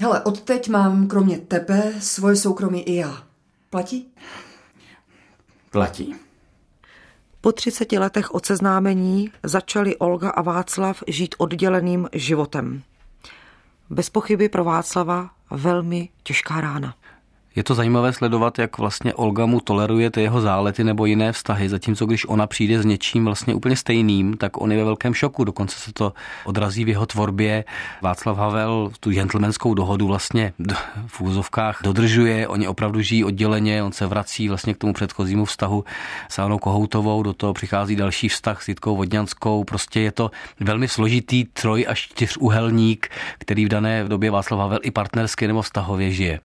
Hele, 0.00 0.20
odteď 0.20 0.68
mám 0.68 1.06
kromě 1.06 1.38
tebe 1.38 1.92
svoje 2.00 2.36
soukromí 2.36 2.82
i 2.82 2.94
já. 2.94 3.22
Platí? 3.70 4.08
Platí. 5.70 6.14
Po 7.40 7.52
30 7.52 7.92
letech 7.92 8.34
od 8.34 8.46
seznámení 8.46 9.30
začali 9.42 9.96
Olga 9.96 10.30
a 10.30 10.42
Václav 10.42 11.02
žít 11.06 11.34
odděleným 11.38 12.08
životem. 12.12 12.82
Bez 13.90 14.10
pochyby 14.10 14.48
pro 14.48 14.64
Václava 14.64 15.30
velmi 15.50 16.08
těžká 16.22 16.60
rána. 16.60 16.94
Je 17.56 17.64
to 17.64 17.74
zajímavé 17.74 18.12
sledovat, 18.12 18.58
jak 18.58 18.78
vlastně 18.78 19.14
Olga 19.14 19.46
mu 19.46 19.60
toleruje 19.60 20.10
ty 20.10 20.22
jeho 20.22 20.40
zálety 20.40 20.84
nebo 20.84 21.06
jiné 21.06 21.32
vztahy, 21.32 21.68
zatímco 21.68 22.06
když 22.06 22.28
ona 22.28 22.46
přijde 22.46 22.82
s 22.82 22.84
něčím 22.84 23.24
vlastně 23.24 23.54
úplně 23.54 23.76
stejným, 23.76 24.36
tak 24.36 24.60
on 24.60 24.72
je 24.72 24.78
ve 24.78 24.84
velkém 24.84 25.14
šoku. 25.14 25.44
Dokonce 25.44 25.78
se 25.78 25.92
to 25.92 26.12
odrazí 26.44 26.84
v 26.84 26.88
jeho 26.88 27.06
tvorbě. 27.06 27.64
Václav 28.02 28.38
Havel 28.38 28.90
tu 29.00 29.10
gentlemanskou 29.10 29.74
dohodu 29.74 30.06
vlastně 30.06 30.52
v 31.06 31.20
úzovkách 31.20 31.80
dodržuje, 31.84 32.48
oni 32.48 32.68
opravdu 32.68 33.00
žijí 33.00 33.24
odděleně, 33.24 33.82
on 33.82 33.92
se 33.92 34.06
vrací 34.06 34.48
vlastně 34.48 34.74
k 34.74 34.78
tomu 34.78 34.92
předchozímu 34.92 35.44
vztahu 35.44 35.84
s 36.28 36.38
Anou 36.38 36.58
Kohoutovou, 36.58 37.22
do 37.22 37.32
toho 37.32 37.54
přichází 37.54 37.96
další 37.96 38.28
vztah 38.28 38.62
s 38.62 38.68
Jitkou 38.68 38.96
Vodňanskou. 38.96 39.64
Prostě 39.64 40.00
je 40.00 40.12
to 40.12 40.30
velmi 40.60 40.88
složitý 40.88 41.44
troj 41.44 41.86
až 41.88 42.00
čtyřuhelník, 42.00 43.08
který 43.38 43.64
v 43.64 43.68
dané 43.68 44.04
době 44.04 44.30
Václav 44.30 44.60
Havel 44.60 44.78
i 44.82 44.90
partnersky 44.90 45.46
nebo 45.46 45.62
vztahově 45.62 46.10
žije. 46.10 46.40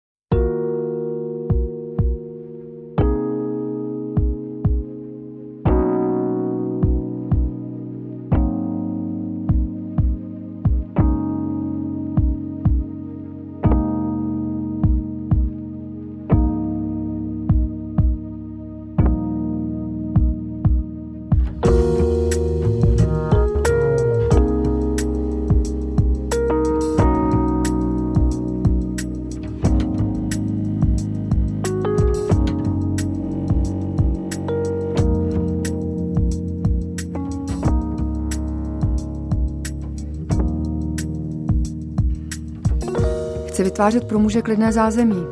Chci 43.52 43.64
vytvářet 43.64 44.08
pro 44.08 44.18
muže 44.18 44.42
klidné 44.42 44.72
zázemí. 44.72 45.24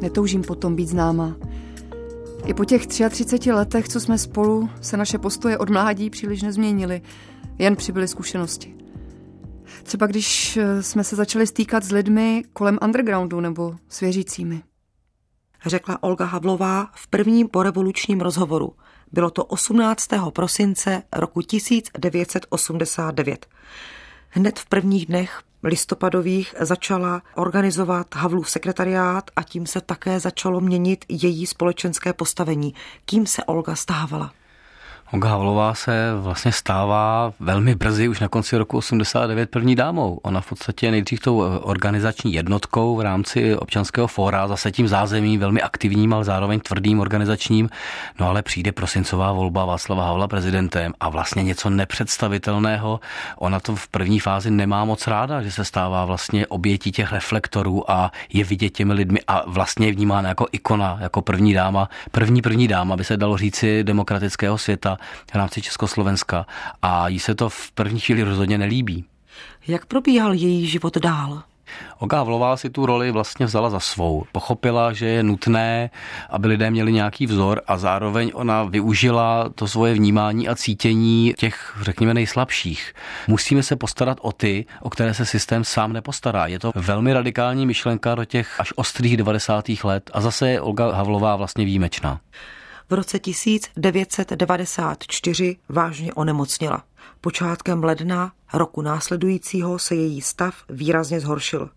Netoužím 0.00 0.42
potom 0.42 0.76
být 0.76 0.86
známa. 0.86 1.36
I 2.46 2.54
po 2.54 2.64
těch 2.64 2.86
33 2.86 3.52
letech, 3.52 3.88
co 3.88 4.00
jsme 4.00 4.18
spolu, 4.18 4.70
se 4.80 4.96
naše 4.96 5.18
postoje 5.18 5.58
od 5.58 5.70
mládí 5.70 6.10
příliš 6.10 6.42
nezměnily, 6.42 7.02
jen 7.58 7.76
přibyly 7.76 8.08
zkušenosti. 8.08 8.74
Třeba 9.82 10.06
když 10.06 10.56
eh, 10.56 10.82
jsme 10.82 11.04
se 11.04 11.16
začali 11.16 11.46
stýkat 11.46 11.84
s 11.84 11.92
lidmi 11.92 12.42
kolem 12.52 12.78
undergroundu 12.84 13.40
nebo 13.40 13.76
s 13.88 14.00
věřícími. 14.00 14.62
Řekla 15.66 16.02
Olga 16.02 16.24
Havlová 16.24 16.88
v 16.94 17.06
prvním 17.06 17.48
porevolučním 17.48 18.20
rozhovoru. 18.20 18.72
Bylo 19.12 19.30
to 19.30 19.44
18. 19.44 20.08
prosince 20.32 21.02
roku 21.12 21.40
1989. 21.40 23.46
Hned 24.30 24.58
v 24.58 24.66
prvních 24.66 25.06
dnech 25.06 25.42
listopadových 25.64 26.54
začala 26.60 27.22
organizovat 27.34 28.14
Havlův 28.14 28.50
sekretariát 28.50 29.30
a 29.36 29.42
tím 29.42 29.66
se 29.66 29.80
také 29.80 30.20
začalo 30.20 30.60
měnit 30.60 31.04
její 31.08 31.46
společenské 31.46 32.12
postavení. 32.12 32.74
Kým 33.06 33.26
se 33.26 33.44
Olga 33.44 33.74
stávala? 33.74 34.32
Olga 35.14 35.28
Havlová 35.28 35.74
se 35.74 36.10
vlastně 36.20 36.52
stává 36.52 37.32
velmi 37.40 37.74
brzy, 37.74 38.08
už 38.08 38.20
na 38.20 38.28
konci 38.28 38.56
roku 38.58 38.76
89 38.76 39.50
první 39.50 39.74
dámou. 39.74 40.20
Ona 40.22 40.40
v 40.40 40.48
podstatě 40.48 40.90
nejdřív 40.90 41.20
tou 41.20 41.38
organizační 41.62 42.32
jednotkou 42.32 42.96
v 42.96 43.00
rámci 43.00 43.56
občanského 43.56 44.06
fóra, 44.06 44.48
zase 44.48 44.72
tím 44.72 44.88
zázemím 44.88 45.40
velmi 45.40 45.62
aktivním, 45.62 46.14
ale 46.14 46.24
zároveň 46.24 46.60
tvrdým 46.60 47.00
organizačním. 47.00 47.70
No 48.20 48.28
ale 48.28 48.42
přijde 48.42 48.72
prosincová 48.72 49.32
volba 49.32 49.64
Václava 49.64 50.04
Havla 50.04 50.28
prezidentem 50.28 50.92
a 51.00 51.08
vlastně 51.08 51.42
něco 51.42 51.70
nepředstavitelného. 51.70 53.00
Ona 53.36 53.60
to 53.60 53.76
v 53.76 53.88
první 53.88 54.20
fázi 54.20 54.50
nemá 54.50 54.84
moc 54.84 55.06
ráda, 55.06 55.42
že 55.42 55.52
se 55.52 55.64
stává 55.64 56.04
vlastně 56.04 56.46
obětí 56.46 56.92
těch 56.92 57.12
reflektorů 57.12 57.90
a 57.90 58.12
je 58.32 58.44
vidět 58.44 58.70
těmi 58.70 58.92
lidmi 58.92 59.20
a 59.26 59.42
vlastně 59.46 59.86
je 59.86 59.92
vnímána 59.92 60.28
jako 60.28 60.46
ikona, 60.52 60.98
jako 61.00 61.22
první 61.22 61.54
dáma, 61.54 61.88
první 62.10 62.42
první 62.42 62.68
dáma, 62.68 62.96
by 62.96 63.04
se 63.04 63.16
dalo 63.16 63.36
říci 63.36 63.84
demokratického 63.84 64.58
světa 64.58 64.98
v 65.32 65.34
rámci 65.34 65.62
Československa 65.62 66.46
a 66.82 67.08
jí 67.08 67.18
se 67.18 67.34
to 67.34 67.48
v 67.48 67.72
první 67.72 68.00
chvíli 68.00 68.22
rozhodně 68.22 68.58
nelíbí. 68.58 69.04
Jak 69.66 69.86
probíhal 69.86 70.32
její 70.32 70.66
život 70.66 70.98
dál? 70.98 71.42
Olga 71.98 72.16
Havlová 72.16 72.56
si 72.56 72.70
tu 72.70 72.86
roli 72.86 73.10
vlastně 73.10 73.46
vzala 73.46 73.70
za 73.70 73.80
svou. 73.80 74.24
Pochopila, 74.32 74.92
že 74.92 75.06
je 75.06 75.22
nutné, 75.22 75.90
aby 76.30 76.48
lidé 76.48 76.70
měli 76.70 76.92
nějaký 76.92 77.26
vzor 77.26 77.62
a 77.66 77.78
zároveň 77.78 78.30
ona 78.34 78.64
využila 78.64 79.48
to 79.54 79.68
svoje 79.68 79.94
vnímání 79.94 80.48
a 80.48 80.54
cítění 80.54 81.34
těch, 81.38 81.76
řekněme, 81.80 82.14
nejslabších. 82.14 82.94
Musíme 83.28 83.62
se 83.62 83.76
postarat 83.76 84.18
o 84.20 84.32
ty, 84.32 84.66
o 84.80 84.90
které 84.90 85.14
se 85.14 85.26
systém 85.26 85.64
sám 85.64 85.92
nepostará. 85.92 86.46
Je 86.46 86.58
to 86.58 86.72
velmi 86.74 87.12
radikální 87.12 87.66
myšlenka 87.66 88.14
do 88.14 88.24
těch 88.24 88.60
až 88.60 88.72
ostrých 88.76 89.16
90. 89.16 89.64
let 89.84 90.10
a 90.14 90.20
zase 90.20 90.50
je 90.50 90.60
Olga 90.60 90.92
Havlová 90.92 91.36
vlastně 91.36 91.64
výjimečná 91.64 92.20
v 92.94 92.96
roce 92.96 93.18
1994 93.18 95.56
vážně 95.68 96.14
onemocněla. 96.14 96.84
Počátkem 97.20 97.84
ledna 97.84 98.32
roku 98.52 98.82
následujícího 98.82 99.78
se 99.78 99.94
její 99.94 100.20
stav 100.20 100.54
výrazně 100.68 101.20
zhoršil. 101.20 101.70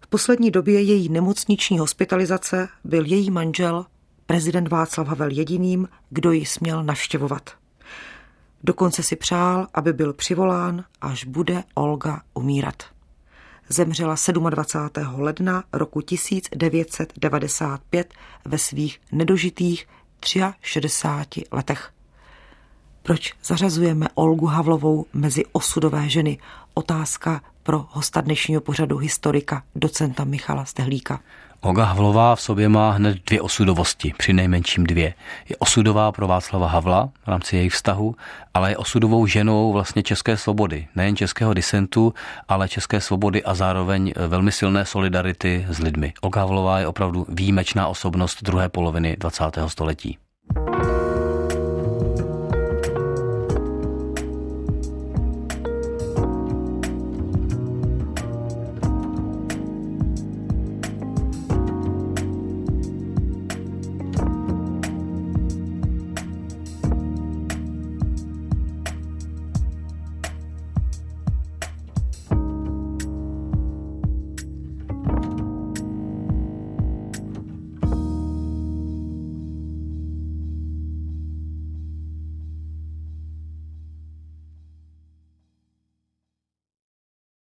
V 0.00 0.06
poslední 0.06 0.50
době 0.50 0.82
její 0.82 1.08
nemocniční 1.08 1.78
hospitalizace 1.78 2.68
byl 2.84 3.06
její 3.06 3.30
manžel, 3.30 3.86
prezident 4.26 4.68
Václav 4.68 5.06
Havel 5.06 5.30
jediným, 5.30 5.88
kdo 6.10 6.32
ji 6.32 6.46
směl 6.46 6.84
navštěvovat. 6.84 7.50
Dokonce 8.62 9.02
si 9.02 9.16
přál, 9.16 9.66
aby 9.74 9.92
byl 9.92 10.12
přivolán, 10.12 10.84
až 11.00 11.24
bude 11.24 11.64
Olga 11.74 12.22
umírat. 12.34 12.82
Zemřela 13.68 14.14
27. 14.50 15.22
ledna 15.22 15.64
roku 15.72 16.00
1995 16.00 18.14
ve 18.44 18.58
svých 18.58 19.00
nedožitých 19.12 19.86
63 20.24 21.44
letech. 21.52 21.90
Proč 23.02 23.34
zařazujeme 23.44 24.06
Olgu 24.14 24.46
Havlovou 24.46 25.06
mezi 25.12 25.44
osudové 25.52 26.08
ženy? 26.08 26.38
Otázka 26.74 27.40
pro 27.62 27.86
hosta 27.90 28.20
dnešního 28.20 28.60
pořadu 28.60 28.96
historika 28.96 29.62
docenta 29.74 30.24
Michala 30.24 30.64
Stehlíka. 30.64 31.20
Olga 31.64 31.84
Havlová 31.84 32.36
v 32.36 32.40
sobě 32.40 32.68
má 32.68 32.90
hned 32.90 33.18
dvě 33.26 33.40
osudovosti, 33.40 34.12
při 34.18 34.32
nejmenším 34.32 34.84
dvě. 34.84 35.14
Je 35.48 35.56
osudová 35.56 36.12
pro 36.12 36.26
Václava 36.26 36.68
Havla 36.68 37.08
v 37.24 37.28
rámci 37.28 37.56
jejich 37.56 37.72
vztahu, 37.72 38.14
ale 38.54 38.70
je 38.70 38.76
osudovou 38.76 39.26
ženou 39.26 39.72
vlastně 39.72 40.02
české 40.02 40.36
svobody. 40.36 40.86
Nejen 40.96 41.16
českého 41.16 41.54
disentu, 41.54 42.14
ale 42.48 42.68
české 42.68 43.00
svobody 43.00 43.44
a 43.44 43.54
zároveň 43.54 44.12
velmi 44.28 44.52
silné 44.52 44.84
solidarity 44.84 45.66
s 45.68 45.78
lidmi. 45.78 46.12
Olga 46.20 46.40
Havlová 46.40 46.78
je 46.78 46.86
opravdu 46.86 47.26
výjimečná 47.28 47.88
osobnost 47.88 48.42
druhé 48.42 48.68
poloviny 48.68 49.16
20. 49.20 49.44
století. 49.66 50.18